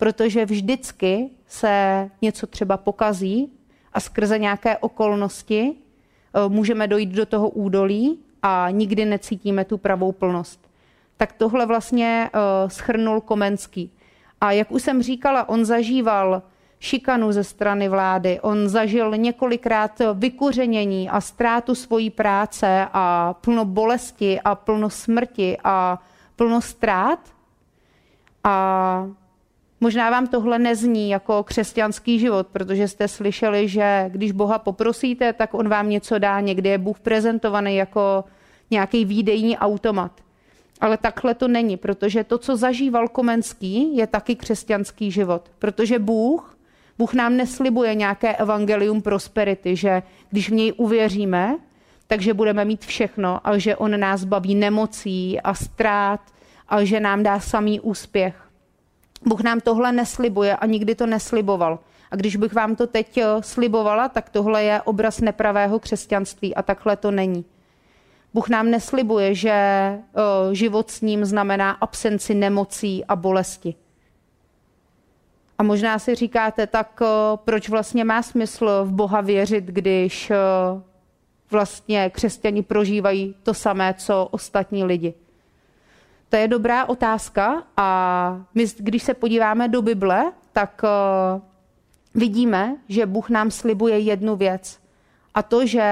protože 0.00 0.44
vždycky 0.44 1.30
se 1.46 2.10
něco 2.22 2.46
třeba 2.46 2.76
pokazí 2.76 3.52
a 3.92 4.00
skrze 4.00 4.38
nějaké 4.38 4.76
okolnosti 4.76 5.72
eh, 5.74 6.48
můžeme 6.48 6.88
dojít 6.88 7.10
do 7.10 7.26
toho 7.26 7.48
údolí 7.48 8.18
a 8.42 8.70
nikdy 8.70 9.04
necítíme 9.04 9.64
tu 9.64 9.78
pravou 9.78 10.12
plnost. 10.12 10.70
Tak 11.16 11.32
tohle 11.32 11.66
vlastně 11.66 12.30
uh, 12.34 12.68
schrnul 12.68 13.20
Komenský. 13.20 13.92
A 14.40 14.52
jak 14.52 14.72
už 14.72 14.82
jsem 14.82 15.02
říkala, 15.02 15.48
on 15.48 15.64
zažíval 15.64 16.42
šikanu 16.78 17.32
ze 17.32 17.44
strany 17.44 17.88
vlády, 17.88 18.40
on 18.40 18.68
zažil 18.68 19.16
několikrát 19.16 20.00
vykuřenění 20.14 21.10
a 21.10 21.20
ztrátu 21.20 21.74
svojí 21.74 22.10
práce 22.10 22.88
a 22.92 23.34
plno 23.34 23.64
bolesti 23.64 24.40
a 24.40 24.54
plno 24.54 24.90
smrti 24.90 25.58
a 25.64 26.02
plno 26.36 26.60
ztrát. 26.60 27.20
A 28.44 29.19
možná 29.80 30.10
vám 30.10 30.26
tohle 30.26 30.58
nezní 30.58 31.10
jako 31.10 31.42
křesťanský 31.42 32.18
život, 32.18 32.46
protože 32.46 32.88
jste 32.88 33.08
slyšeli, 33.08 33.68
že 33.68 34.04
když 34.08 34.32
Boha 34.32 34.58
poprosíte, 34.58 35.32
tak 35.32 35.54
on 35.54 35.68
vám 35.68 35.90
něco 35.90 36.18
dá. 36.18 36.40
Někdy 36.40 36.68
je 36.68 36.78
Bůh 36.78 37.00
prezentovaný 37.00 37.76
jako 37.76 38.24
nějaký 38.70 39.04
výdejní 39.04 39.58
automat. 39.58 40.12
Ale 40.80 40.96
takhle 40.96 41.34
to 41.34 41.48
není, 41.48 41.76
protože 41.76 42.24
to, 42.24 42.38
co 42.38 42.56
zažíval 42.56 43.08
Komenský, 43.08 43.96
je 43.96 44.06
taky 44.06 44.36
křesťanský 44.36 45.10
život. 45.10 45.50
Protože 45.58 45.98
Bůh, 45.98 46.58
Bůh 46.98 47.14
nám 47.14 47.36
neslibuje 47.36 47.94
nějaké 47.94 48.36
evangelium 48.36 49.02
prosperity, 49.02 49.76
že 49.76 50.02
když 50.30 50.50
v 50.50 50.52
něj 50.52 50.72
uvěříme, 50.76 51.56
takže 52.06 52.34
budeme 52.34 52.64
mít 52.64 52.84
všechno, 52.84 53.40
ale 53.44 53.60
že 53.60 53.76
on 53.76 54.00
nás 54.00 54.24
baví 54.24 54.54
nemocí 54.54 55.40
a 55.40 55.54
ztrát 55.54 56.20
a 56.68 56.84
že 56.84 57.00
nám 57.00 57.22
dá 57.22 57.40
samý 57.40 57.80
úspěch. 57.80 58.49
Bůh 59.26 59.40
nám 59.40 59.60
tohle 59.60 59.92
neslibuje 59.92 60.56
a 60.56 60.66
nikdy 60.66 60.94
to 60.94 61.06
nesliboval. 61.06 61.78
A 62.10 62.16
když 62.16 62.36
bych 62.36 62.52
vám 62.52 62.76
to 62.76 62.86
teď 62.86 63.18
eh, 63.18 63.24
slibovala, 63.40 64.08
tak 64.08 64.30
tohle 64.30 64.64
je 64.64 64.82
obraz 64.82 65.20
nepravého 65.20 65.78
křesťanství 65.78 66.54
a 66.54 66.62
takhle 66.62 66.96
to 66.96 67.10
není. 67.10 67.44
Bůh 68.34 68.48
nám 68.48 68.70
neslibuje, 68.70 69.34
že 69.34 69.98
život 70.52 70.90
s 70.90 71.00
ním 71.00 71.24
znamená 71.24 71.70
absenci 71.70 72.34
nemocí 72.34 73.04
a 73.04 73.16
bolesti. 73.16 73.74
A 75.58 75.62
možná 75.62 75.98
si 75.98 76.14
říkáte, 76.14 76.66
tak 76.66 77.00
proč 77.34 77.68
vlastně 77.68 78.04
má 78.04 78.22
smysl 78.22 78.84
v 78.84 78.92
Boha 78.92 79.20
věřit, 79.20 79.64
když 79.64 80.32
vlastně 81.50 82.10
křesťani 82.10 82.62
prožívají 82.62 83.34
to 83.42 83.54
samé, 83.54 83.94
co 83.98 84.28
ostatní 84.30 84.84
lidi? 84.84 85.14
To 86.30 86.36
je 86.36 86.48
dobrá 86.48 86.88
otázka 86.88 87.62
a 87.76 88.40
my, 88.54 88.64
když 88.78 89.02
se 89.02 89.14
podíváme 89.14 89.68
do 89.68 89.82
Bible, 89.82 90.32
tak 90.52 90.82
vidíme, 92.14 92.76
že 92.88 93.06
Bůh 93.06 93.30
nám 93.30 93.50
slibuje 93.50 93.98
jednu 93.98 94.36
věc. 94.36 94.80
A 95.34 95.42
to, 95.42 95.66
že 95.66 95.82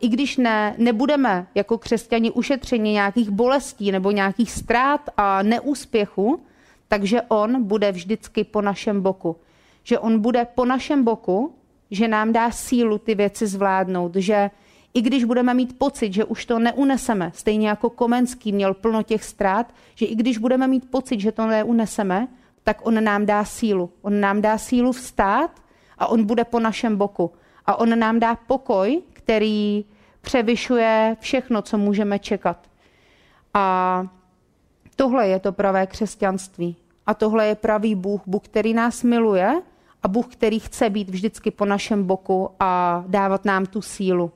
i 0.00 0.08
když 0.08 0.36
ne, 0.36 0.74
nebudeme 0.78 1.46
jako 1.54 1.78
křesťani 1.78 2.30
ušetřeni 2.30 2.92
nějakých 2.92 3.30
bolestí 3.30 3.92
nebo 3.92 4.10
nějakých 4.10 4.52
ztrát 4.52 5.00
a 5.16 5.42
neúspěchu, 5.42 6.42
takže 6.88 7.22
on 7.22 7.64
bude 7.64 7.92
vždycky 7.92 8.44
po 8.44 8.62
našem 8.62 9.00
boku. 9.00 9.36
Že 9.82 9.98
on 9.98 10.20
bude 10.20 10.44
po 10.44 10.64
našem 10.64 11.04
boku, 11.04 11.54
že 11.90 12.08
nám 12.08 12.32
dá 12.32 12.50
sílu 12.50 12.98
ty 12.98 13.14
věci 13.14 13.46
zvládnout, 13.46 14.16
že 14.16 14.50
i 14.96 15.02
když 15.02 15.24
budeme 15.24 15.54
mít 15.54 15.78
pocit, 15.78 16.12
že 16.12 16.24
už 16.24 16.46
to 16.46 16.58
neuneseme, 16.58 17.32
stejně 17.34 17.68
jako 17.68 17.90
Komenský 17.90 18.52
měl 18.52 18.74
plno 18.74 19.02
těch 19.02 19.24
ztrát, 19.24 19.74
že 19.94 20.06
i 20.06 20.14
když 20.14 20.38
budeme 20.38 20.66
mít 20.66 20.90
pocit, 20.90 21.20
že 21.20 21.32
to 21.32 21.46
neuneseme, 21.46 22.28
tak 22.64 22.86
on 22.86 23.04
nám 23.04 23.26
dá 23.26 23.44
sílu. 23.44 23.90
On 24.02 24.20
nám 24.20 24.42
dá 24.42 24.58
sílu 24.58 24.92
vstát 24.92 25.50
a 25.98 26.06
on 26.06 26.24
bude 26.24 26.44
po 26.44 26.60
našem 26.60 26.96
boku 26.96 27.32
a 27.66 27.76
on 27.76 27.98
nám 27.98 28.20
dá 28.20 28.36
pokoj, 28.36 29.02
který 29.12 29.84
převyšuje 30.20 31.16
všechno, 31.20 31.62
co 31.62 31.78
můžeme 31.78 32.18
čekat. 32.18 32.68
A 33.54 34.06
tohle 34.96 35.28
je 35.28 35.38
to 35.38 35.52
pravé 35.52 35.86
křesťanství. 35.86 36.76
A 37.06 37.14
tohle 37.14 37.46
je 37.46 37.54
pravý 37.54 37.94
Bůh, 37.94 38.20
Bůh, 38.26 38.42
který 38.42 38.74
nás 38.74 39.02
miluje 39.02 39.62
a 40.02 40.08
Bůh, 40.08 40.26
který 40.26 40.58
chce 40.58 40.90
být 40.90 41.10
vždycky 41.10 41.50
po 41.50 41.64
našem 41.64 42.04
boku 42.04 42.50
a 42.60 43.04
dávat 43.06 43.44
nám 43.44 43.66
tu 43.66 43.82
sílu. 43.82 44.32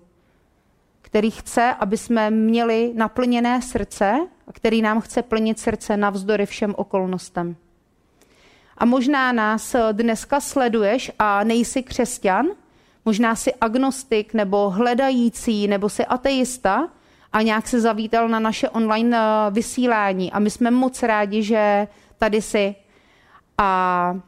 Který 1.02 1.30
chce, 1.30 1.74
aby 1.78 1.96
jsme 1.96 2.30
měli 2.30 2.92
naplněné 2.94 3.62
srdce 3.62 4.26
a 4.46 4.52
který 4.52 4.82
nám 4.82 5.00
chce 5.00 5.22
plnit 5.22 5.58
srdce 5.58 5.96
navzdory 5.96 6.46
všem 6.46 6.74
okolnostem. 6.76 7.56
A 8.78 8.84
možná 8.84 9.32
nás 9.32 9.76
dneska 9.92 10.40
sleduješ 10.40 11.12
a 11.18 11.44
nejsi 11.44 11.82
křesťan, 11.82 12.46
možná 13.04 13.34
si 13.34 13.54
agnostik 13.54 14.34
nebo 14.34 14.70
hledající 14.70 15.68
nebo 15.68 15.88
si 15.88 16.06
ateista 16.06 16.88
a 17.32 17.42
nějak 17.42 17.68
se 17.68 17.80
zavítal 17.80 18.28
na 18.28 18.38
naše 18.38 18.68
online 18.68 19.18
eh, 19.18 19.50
vysílání 19.50 20.32
a 20.32 20.38
my 20.38 20.50
jsme 20.50 20.70
moc 20.70 21.02
rádi, 21.02 21.42
že 21.42 21.88
tady 22.18 22.42
si. 22.42 22.74
A 23.58 24.20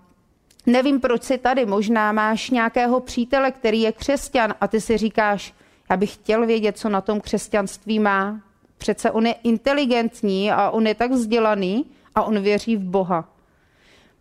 nevím, 0.67 1.01
proč 1.01 1.23
jsi 1.23 1.39
tady, 1.39 1.67
možná 1.67 2.13
máš 2.13 2.51
nějakého 2.51 3.01
přítele, 3.01 3.51
který 3.51 3.81
je 3.81 3.93
křesťan 3.93 4.55
a 4.61 4.69
ty 4.69 4.81
si 4.81 4.97
říkáš, 4.99 5.55
já 5.91 5.97
bych 5.97 6.15
chtěl 6.15 6.47
vědět, 6.47 6.79
co 6.79 6.89
na 6.89 7.01
tom 7.01 7.21
křesťanství 7.21 7.99
má. 7.99 8.41
Přece 8.79 9.11
on 9.11 9.27
je 9.27 9.33
inteligentní 9.33 10.53
a 10.53 10.71
on 10.71 10.87
je 10.87 10.95
tak 10.95 11.11
vzdělaný 11.11 11.85
a 12.15 12.23
on 12.23 12.41
věří 12.41 12.77
v 12.77 12.85
Boha. 12.85 13.29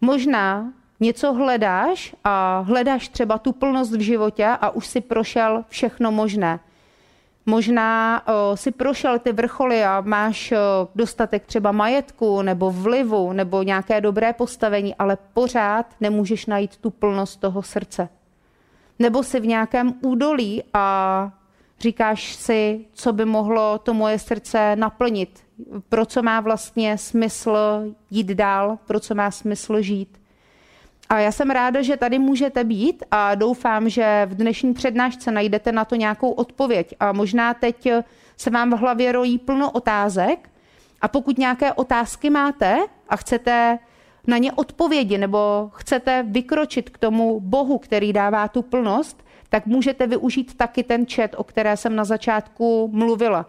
Možná 0.02 0.74
něco 1.00 1.34
hledáš 1.34 2.16
a 2.24 2.60
hledáš 2.60 3.10
třeba 3.10 3.38
tu 3.38 3.52
plnost 3.52 3.92
v 3.92 4.00
životě 4.00 4.46
a 4.46 4.70
už 4.70 4.88
si 4.88 5.02
prošel 5.02 5.66
všechno 5.70 6.12
možné. 6.12 6.60
Možná 7.46 8.22
o, 8.28 8.58
si 8.58 8.72
prošel 8.72 9.20
ty 9.20 9.32
vrcholy 9.32 9.84
a 9.84 10.02
máš 10.02 10.52
o, 10.52 10.56
dostatek 10.96 11.46
třeba 11.46 11.72
majetku 11.72 12.42
nebo 12.42 12.72
vlivu 12.72 13.34
nebo 13.34 13.64
nějaké 13.64 14.02
dobré 14.02 14.34
postavení, 14.34 14.96
ale 14.96 15.18
pořád 15.34 15.86
nemůžeš 16.00 16.46
najít 16.46 16.78
tu 16.78 16.90
plnost 16.90 17.40
toho 17.40 17.64
srdce. 17.64 18.10
Nebo 19.00 19.24
si 19.24 19.40
v 19.40 19.48
nějakém 19.48 19.94
údolí 20.02 20.64
a 20.74 21.32
říkáš 21.82 22.36
si, 22.36 22.86
co 22.94 23.14
by 23.14 23.26
mohlo 23.26 23.78
to 23.78 23.94
moje 23.94 24.20
srdce 24.20 24.76
naplnit, 24.76 25.40
pro 25.90 26.06
co 26.06 26.24
má 26.24 26.40
vlastně 26.40 26.98
smysl 26.98 27.58
jít 28.10 28.28
dál, 28.28 28.78
pro 28.88 29.00
co 29.00 29.16
má 29.16 29.32
smysl 29.32 29.82
žít. 29.82 30.22
A 31.10 31.20
já 31.20 31.32
jsem 31.32 31.50
ráda, 31.50 31.82
že 31.82 31.98
tady 31.98 32.20
můžete 32.20 32.64
být 32.64 33.04
a 33.12 33.36
doufám, 33.36 33.90
že 33.90 34.28
v 34.30 34.36
dnešní 34.36 34.74
přednášce 34.74 35.32
najdete 35.32 35.72
na 35.72 35.86
to 35.86 35.96
nějakou 35.96 36.32
odpověď. 36.32 36.96
A 37.00 37.12
možná 37.12 37.54
teď 37.54 37.88
se 38.38 38.50
vám 38.50 38.72
v 38.72 38.78
hlavě 38.78 39.12
rojí 39.12 39.38
plno 39.38 39.72
otázek 39.72 40.50
a 41.02 41.08
pokud 41.08 41.38
nějaké 41.38 41.74
otázky 41.74 42.30
máte 42.30 42.78
a 43.10 43.16
chcete 43.16 43.80
na 44.28 44.38
ně 44.38 44.52
odpovědi 44.52 45.18
nebo 45.18 45.70
chcete 45.74 46.26
vykročit 46.28 46.90
k 46.90 46.98
tomu 46.98 47.40
Bohu, 47.40 47.78
který 47.78 48.14
dává 48.14 48.48
tu 48.48 48.62
plnost, 48.62 49.24
tak 49.52 49.66
můžete 49.66 50.08
využít 50.08 50.58
taky 50.58 50.84
ten 50.84 51.06
chat, 51.06 51.32
o 51.38 51.44
které 51.44 51.78
jsem 51.78 51.96
na 51.96 52.04
začátku 52.04 52.90
mluvila. 52.94 53.46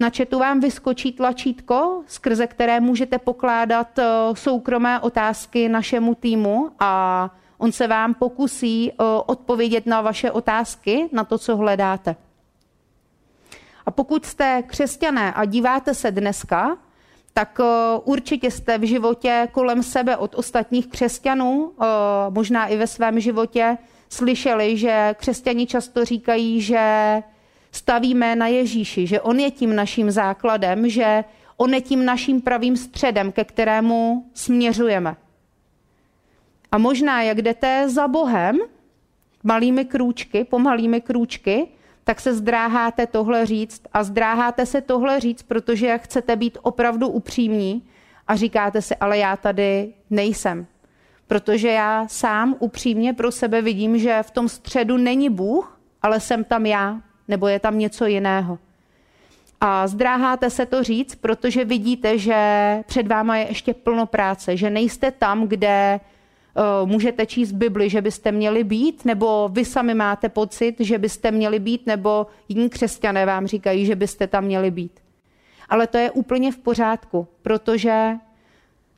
Na 0.00 0.10
chatu 0.10 0.38
vám 0.38 0.60
vyskočí 0.60 1.12
tlačítko, 1.12 2.02
skrze 2.06 2.46
které 2.46 2.80
můžete 2.80 3.18
pokládat 3.18 3.98
eh, 3.98 4.04
soukromé 4.34 5.00
otázky 5.00 5.68
našemu 5.68 6.14
týmu 6.14 6.70
a 6.78 7.30
on 7.58 7.72
se 7.72 7.86
vám 7.86 8.14
pokusí 8.14 8.92
eh, 8.92 8.94
odpovědět 9.26 9.86
na 9.86 10.00
vaše 10.00 10.30
otázky, 10.30 11.08
na 11.12 11.24
to, 11.24 11.38
co 11.38 11.56
hledáte. 11.56 12.16
A 13.86 13.90
pokud 13.90 14.26
jste 14.26 14.62
křesťané 14.66 15.32
a 15.32 15.44
díváte 15.44 15.94
se 15.94 16.10
dneska, 16.10 16.76
tak 17.34 17.60
eh, 17.60 17.64
určitě 18.04 18.50
jste 18.50 18.78
v 18.78 18.88
životě 18.88 19.48
kolem 19.52 19.82
sebe 19.82 20.16
od 20.16 20.34
ostatních 20.34 20.86
křesťanů, 20.86 21.72
možná 22.30 22.66
i 22.66 22.76
ve 22.76 22.86
svém 22.86 23.20
životě, 23.20 23.78
slyšeli, 24.08 24.76
že 24.76 25.14
křesťani 25.18 25.66
často 25.66 26.04
říkají, 26.04 26.60
že 26.60 27.22
stavíme 27.72 28.36
na 28.36 28.46
Ježíši, 28.46 29.06
že 29.06 29.20
on 29.20 29.40
je 29.40 29.50
tím 29.50 29.76
naším 29.76 30.10
základem, 30.10 30.88
že 30.88 31.24
on 31.56 31.74
je 31.74 31.80
tím 31.80 32.04
naším 32.04 32.40
pravým 32.40 32.76
středem, 32.76 33.32
ke 33.32 33.44
kterému 33.44 34.30
směřujeme. 34.34 35.16
A 36.72 36.78
možná, 36.78 37.22
jak 37.22 37.42
jdete 37.42 37.88
za 37.88 38.08
Bohem, 38.08 38.58
malými 39.42 39.84
krůčky, 39.84 40.44
pomalými 40.44 41.00
krůčky, 41.00 41.68
tak 42.04 42.20
se 42.20 42.34
zdráháte 42.34 43.06
tohle 43.06 43.46
říct 43.46 43.82
a 43.92 44.04
zdráháte 44.04 44.66
se 44.66 44.80
tohle 44.80 45.20
říct, 45.20 45.42
protože 45.42 45.98
chcete 45.98 46.36
být 46.36 46.58
opravdu 46.62 47.08
upřímní 47.08 47.82
a 48.26 48.36
říkáte 48.36 48.82
si, 48.82 48.96
ale 48.96 49.18
já 49.18 49.36
tady 49.36 49.92
nejsem. 50.10 50.66
Protože 51.26 51.68
já 51.68 52.08
sám 52.08 52.56
upřímně 52.58 53.12
pro 53.12 53.32
sebe 53.32 53.62
vidím, 53.62 53.98
že 53.98 54.22
v 54.22 54.30
tom 54.30 54.48
středu 54.48 54.96
není 54.96 55.30
Bůh, 55.30 55.80
ale 56.02 56.20
jsem 56.20 56.44
tam 56.44 56.66
já, 56.66 57.00
nebo 57.28 57.48
je 57.48 57.60
tam 57.60 57.78
něco 57.78 58.06
jiného. 58.06 58.58
A 59.60 59.86
zdráháte 59.86 60.50
se 60.50 60.66
to 60.66 60.82
říct, 60.82 61.14
protože 61.14 61.64
vidíte, 61.64 62.18
že 62.18 62.36
před 62.86 63.06
váma 63.06 63.36
je 63.36 63.48
ještě 63.48 63.74
plno 63.74 64.06
práce, 64.06 64.56
že 64.56 64.70
nejste 64.70 65.10
tam, 65.10 65.48
kde 65.48 66.00
uh, 66.80 66.88
můžete 66.88 67.26
číst 67.26 67.52
Bibli, 67.52 67.90
že 67.90 68.02
byste 68.02 68.32
měli 68.32 68.64
být, 68.64 69.04
nebo 69.04 69.48
vy 69.52 69.64
sami 69.64 69.94
máte 69.94 70.28
pocit, 70.28 70.74
že 70.80 70.98
byste 70.98 71.30
měli 71.30 71.58
být, 71.58 71.86
nebo 71.86 72.26
jiní 72.48 72.68
křesťané 72.68 73.26
vám 73.26 73.46
říkají, 73.46 73.86
že 73.86 73.96
byste 73.96 74.26
tam 74.26 74.44
měli 74.44 74.70
být. 74.70 75.00
Ale 75.68 75.86
to 75.86 75.98
je 75.98 76.10
úplně 76.10 76.52
v 76.52 76.58
pořádku, 76.58 77.28
protože 77.42 78.12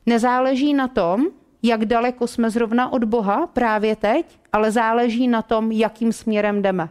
nezáleží 0.05 0.73
na 0.73 0.87
tom, 0.87 1.27
jak 1.63 1.85
daleko 1.85 2.27
jsme 2.27 2.49
zrovna 2.49 2.93
od 2.93 3.03
Boha 3.03 3.47
právě 3.47 3.95
teď, 3.95 4.39
ale 4.53 4.71
záleží 4.71 5.27
na 5.27 5.41
tom, 5.41 5.71
jakým 5.71 6.13
směrem 6.13 6.61
jdeme. 6.61 6.89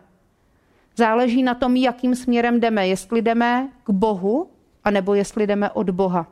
Záleží 0.96 1.42
na 1.42 1.54
tom, 1.54 1.76
jakým 1.76 2.14
směrem 2.14 2.60
jdeme, 2.60 2.88
jestli 2.88 3.22
jdeme 3.22 3.68
k 3.84 3.90
Bohu, 3.90 4.50
anebo 4.84 5.14
jestli 5.14 5.46
jdeme 5.46 5.70
od 5.70 5.90
Boha. 5.90 6.26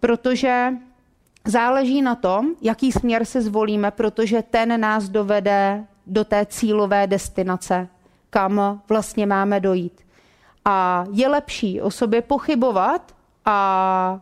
Protože 0.00 0.72
záleží 1.44 2.02
na 2.02 2.14
tom, 2.14 2.54
jaký 2.62 2.92
směr 2.92 3.24
si 3.24 3.42
zvolíme, 3.42 3.90
protože 3.90 4.42
ten 4.42 4.80
nás 4.80 5.08
dovede 5.08 5.84
do 6.06 6.24
té 6.24 6.46
cílové 6.46 7.06
destinace, 7.06 7.88
kam 8.30 8.82
vlastně 8.88 9.26
máme 9.26 9.60
dojít. 9.60 10.00
A 10.64 11.04
je 11.12 11.28
lepší 11.28 11.80
o 11.80 11.90
sobě 11.90 12.22
pochybovat 12.22 13.14
a 13.44 14.20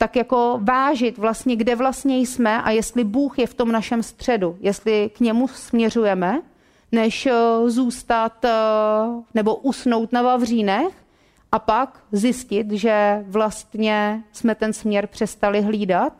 tak 0.00 0.16
jako 0.16 0.60
vážit 0.62 1.18
vlastně, 1.18 1.56
kde 1.56 1.76
vlastně 1.76 2.18
jsme 2.18 2.62
a 2.62 2.70
jestli 2.70 3.04
Bůh 3.04 3.38
je 3.38 3.46
v 3.46 3.54
tom 3.54 3.72
našem 3.72 4.02
středu, 4.02 4.56
jestli 4.60 5.10
k 5.16 5.20
němu 5.20 5.48
směřujeme, 5.48 6.42
než 6.92 7.26
eh, 7.26 7.34
zůstat 7.66 8.44
eh, 8.44 8.50
nebo 9.34 9.56
usnout 9.56 10.12
na 10.12 10.22
Vavřínech 10.22 10.94
a 11.52 11.58
pak 11.58 12.00
zjistit, 12.12 12.70
že 12.70 13.24
vlastně 13.28 14.22
jsme 14.32 14.54
ten 14.54 14.72
směr 14.72 15.06
přestali 15.06 15.60
hlídat 15.60 16.12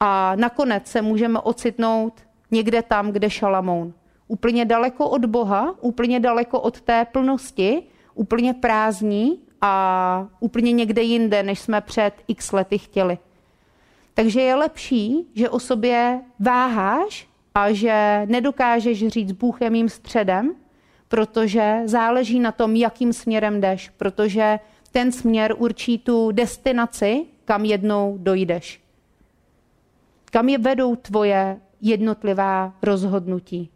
a 0.00 0.36
nakonec 0.36 0.86
se 0.86 1.02
můžeme 1.02 1.40
ocitnout 1.40 2.12
někde 2.50 2.82
tam, 2.82 3.12
kde 3.12 3.30
Šalamoun. 3.30 3.92
Úplně 4.28 4.64
daleko 4.64 5.08
od 5.08 5.24
Boha, 5.24 5.74
úplně 5.80 6.20
daleko 6.20 6.60
od 6.60 6.80
té 6.80 7.06
plnosti, 7.12 7.82
úplně 8.14 8.54
prázdní 8.54 9.45
a 9.66 10.28
úplně 10.40 10.72
někde 10.72 11.02
jinde, 11.02 11.42
než 11.42 11.58
jsme 11.58 11.80
před 11.80 12.12
x 12.28 12.52
lety 12.52 12.78
chtěli. 12.78 13.18
Takže 14.14 14.40
je 14.40 14.54
lepší, 14.54 15.26
že 15.34 15.50
o 15.50 15.60
sobě 15.60 16.20
váháš 16.40 17.28
a 17.54 17.72
že 17.72 18.22
nedokážeš 18.26 19.08
říct, 19.08 19.32
Bůh 19.32 19.60
je 19.60 19.70
mým 19.70 19.88
středem, 19.88 20.54
protože 21.08 21.80
záleží 21.84 22.40
na 22.40 22.52
tom, 22.52 22.76
jakým 22.76 23.12
směrem 23.12 23.60
jdeš, 23.60 23.88
protože 23.88 24.58
ten 24.92 25.12
směr 25.12 25.54
určí 25.58 25.98
tu 25.98 26.32
destinaci, 26.32 27.26
kam 27.44 27.64
jednou 27.64 28.16
dojdeš. 28.18 28.80
Kam 30.24 30.48
je 30.48 30.58
vedou 30.58 30.96
tvoje 30.96 31.60
jednotlivá 31.80 32.72
rozhodnutí? 32.82 33.70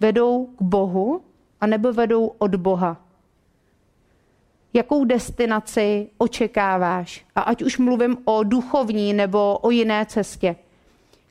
Vedou 0.00 0.46
k 0.46 0.62
Bohu, 0.62 1.20
anebo 1.60 1.92
vedou 1.92 2.26
od 2.38 2.54
Boha? 2.54 3.05
Jakou 4.76 5.04
destinaci 5.04 6.08
očekáváš? 6.18 7.24
A 7.34 7.40
ať 7.40 7.62
už 7.62 7.78
mluvím 7.78 8.18
o 8.24 8.42
duchovní 8.42 9.12
nebo 9.12 9.58
o 9.58 9.70
jiné 9.70 10.06
cestě 10.06 10.56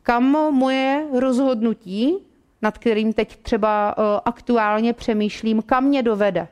kam 0.05 0.23
moje 0.51 1.07
rozhodnutí, 1.19 2.17
nad 2.61 2.77
kterým 2.77 3.13
teď 3.13 3.37
třeba 3.41 3.95
eh, 3.97 4.21
aktuálně 4.25 4.93
přemýšlím, 4.93 5.61
kam 5.61 5.83
mě 5.83 6.03
dovede. 6.03 6.47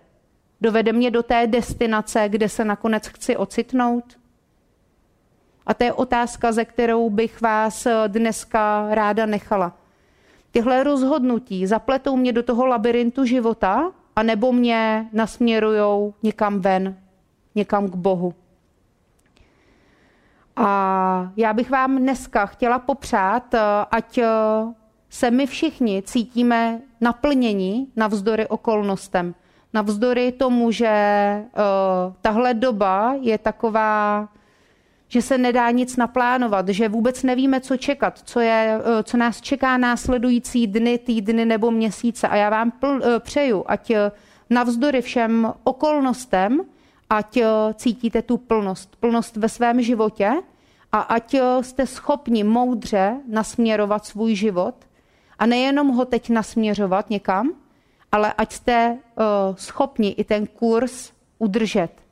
Dovede 0.61 0.93
mě 0.93 1.11
do 1.11 1.23
té 1.23 1.47
destinace, 1.47 2.29
kde 2.29 2.49
se 2.49 2.65
nakonec 2.65 3.07
chci 3.07 3.37
ocitnout? 3.37 4.03
A 5.65 5.73
to 5.73 5.83
je 5.83 5.93
otázka, 5.93 6.51
ze 6.51 6.65
kterou 6.65 7.09
bych 7.09 7.41
vás 7.41 7.85
eh, 7.85 8.03
dneska 8.07 8.87
ráda 8.89 9.25
nechala. 9.25 9.77
Tyhle 10.51 10.83
rozhodnutí 10.83 11.67
zapletou 11.67 12.15
mě 12.15 12.33
do 12.33 12.43
toho 12.43 12.65
labirintu 12.65 13.25
života, 13.25 13.91
anebo 14.15 14.51
mě 14.51 15.09
nasměrujou 15.13 16.13
někam 16.23 16.59
ven, 16.59 16.97
někam 17.55 17.89
k 17.89 17.95
Bohu. 17.95 18.33
A 20.55 21.31
já 21.37 21.53
bych 21.53 21.69
vám 21.69 21.97
dneska 21.97 22.45
chtěla 22.45 22.79
popřát, 22.79 23.53
eh, 23.53 23.59
ať 23.91 24.17
eh, 24.17 24.27
se 25.13 25.31
my 25.31 25.47
všichni 25.47 26.01
cítíme 26.05 26.81
naplnění 27.01 27.87
navzdory 27.95 28.47
okolnostem. 28.47 29.35
Navzdory 29.73 30.31
tomu, 30.31 30.71
že 30.71 30.93
uh, 31.45 32.13
tahle 32.21 32.53
doba 32.53 33.15
je 33.21 33.37
taková, 33.37 34.29
že 35.13 35.21
se 35.21 35.37
nedá 35.37 35.71
nic 35.71 35.97
naplánovat, 35.97 36.69
že 36.69 36.89
vůbec 36.89 37.23
nevíme, 37.23 37.61
co 37.61 37.77
čekat, 37.77 38.19
co, 38.25 38.39
je, 38.39 38.77
uh, 38.77 39.03
co 39.03 39.17
nás 39.17 39.41
čeká 39.41 39.77
následující 39.77 40.67
dny, 40.67 40.97
týdny 40.97 41.45
nebo 41.45 41.71
měsíce. 41.71 42.27
A 42.27 42.35
já 42.35 42.49
vám 42.49 42.71
pl, 42.71 42.87
uh, 42.87 43.01
přeju, 43.19 43.63
ať 43.67 43.89
uh, 43.89 43.97
navzdory 44.49 45.01
všem 45.01 45.53
okolnostem 45.63 46.61
ať 47.13 47.37
eh, 47.37 47.47
cítíte 47.73 48.21
tu 48.21 48.37
plnost, 48.37 48.95
plnost 48.95 49.37
ve 49.37 49.49
svém 49.49 49.81
životě 49.81 50.33
a 50.91 50.99
ať 50.99 51.33
eh, 51.33 51.41
jste 51.61 51.87
schopni 51.87 52.43
moudře 52.43 53.17
nasměrovat 53.27 54.05
svůj 54.05 54.35
život 54.35 54.75
a 55.39 55.45
nejenom 55.45 55.87
ho 55.87 56.05
teď 56.05 56.29
nasměřovat 56.29 57.09
někam, 57.09 57.53
ale 58.11 58.33
ať 58.33 58.53
jste 58.53 58.73
eh, 58.73 59.23
schopni 59.55 60.09
i 60.09 60.23
ten 60.23 60.47
kurz 60.47 61.11
udržet. 61.39 62.02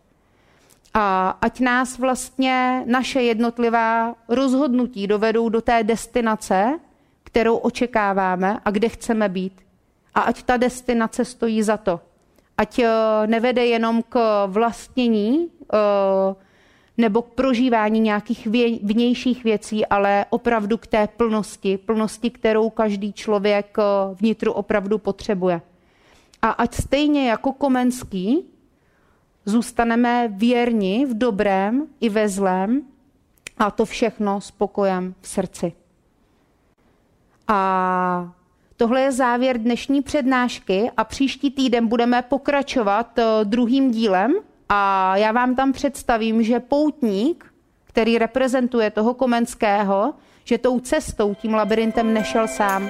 A 0.93 1.29
ať 1.29 1.59
nás 1.59 1.97
vlastně 1.97 2.83
naše 2.85 3.21
jednotlivá 3.21 4.15
rozhodnutí 4.27 5.07
dovedou 5.07 5.49
do 5.49 5.61
té 5.61 5.83
destinace, 5.83 6.79
kterou 7.23 7.57
očekáváme 7.57 8.59
a 8.65 8.71
kde 8.71 8.89
chceme 8.89 9.29
být. 9.29 9.61
A 10.15 10.21
ať 10.21 10.43
ta 10.43 10.57
destinace 10.57 11.25
stojí 11.25 11.63
za 11.63 11.77
to 11.77 11.99
ať 12.61 12.79
eh, 12.79 12.87
nevede 13.27 13.65
jenom 13.65 14.03
k 14.09 14.45
vlastnění 14.47 15.47
eh, 15.73 16.35
nebo 16.97 17.21
k 17.21 17.33
prožívání 17.33 17.99
nějakých 17.99 18.47
vnějších 18.83 19.43
věcí, 19.43 19.85
ale 19.85 20.25
opravdu 20.29 20.77
k 20.77 20.87
té 20.87 21.07
plnosti, 21.07 21.77
plnosti, 21.77 22.29
kterou 22.29 22.69
každý 22.69 23.13
člověk 23.13 23.77
eh, 23.79 23.83
vnitru 24.15 24.53
opravdu 24.53 24.97
potřebuje. 24.97 25.61
A 26.41 26.49
ať 26.49 26.73
stejně 26.75 27.29
jako 27.29 27.51
Komenský 27.53 28.45
zůstaneme 29.45 30.27
věrni 30.27 31.05
v 31.05 31.17
dobrém 31.17 31.87
i 31.99 32.09
ve 32.09 32.29
zlém 32.29 32.81
a 33.57 33.71
to 33.71 33.85
všechno 33.85 34.41
s 34.41 34.51
pokojem 34.51 35.15
v 35.21 35.27
srdci. 35.27 35.73
A 37.47 38.31
Tohle 38.81 39.01
je 39.01 39.11
závěr 39.11 39.57
dnešní 39.57 40.01
přednášky 40.01 40.91
a 40.97 41.03
příští 41.03 41.51
týden 41.51 41.87
budeme 41.87 42.21
pokračovat 42.21 43.19
eh, 43.19 43.23
druhým 43.43 43.91
dílem 43.91 44.33
a 44.69 45.17
já 45.17 45.31
vám 45.31 45.55
tam 45.55 45.71
představím, 45.71 46.43
že 46.43 46.59
poutník, 46.59 47.53
který 47.83 48.17
reprezentuje 48.17 48.91
toho 48.91 49.13
Komenského, 49.13 50.13
že 50.43 50.57
tou 50.57 50.79
cestou, 50.79 51.33
tím 51.33 51.53
labirintem 51.53 52.13
nešel 52.13 52.47
sám. 52.47 52.89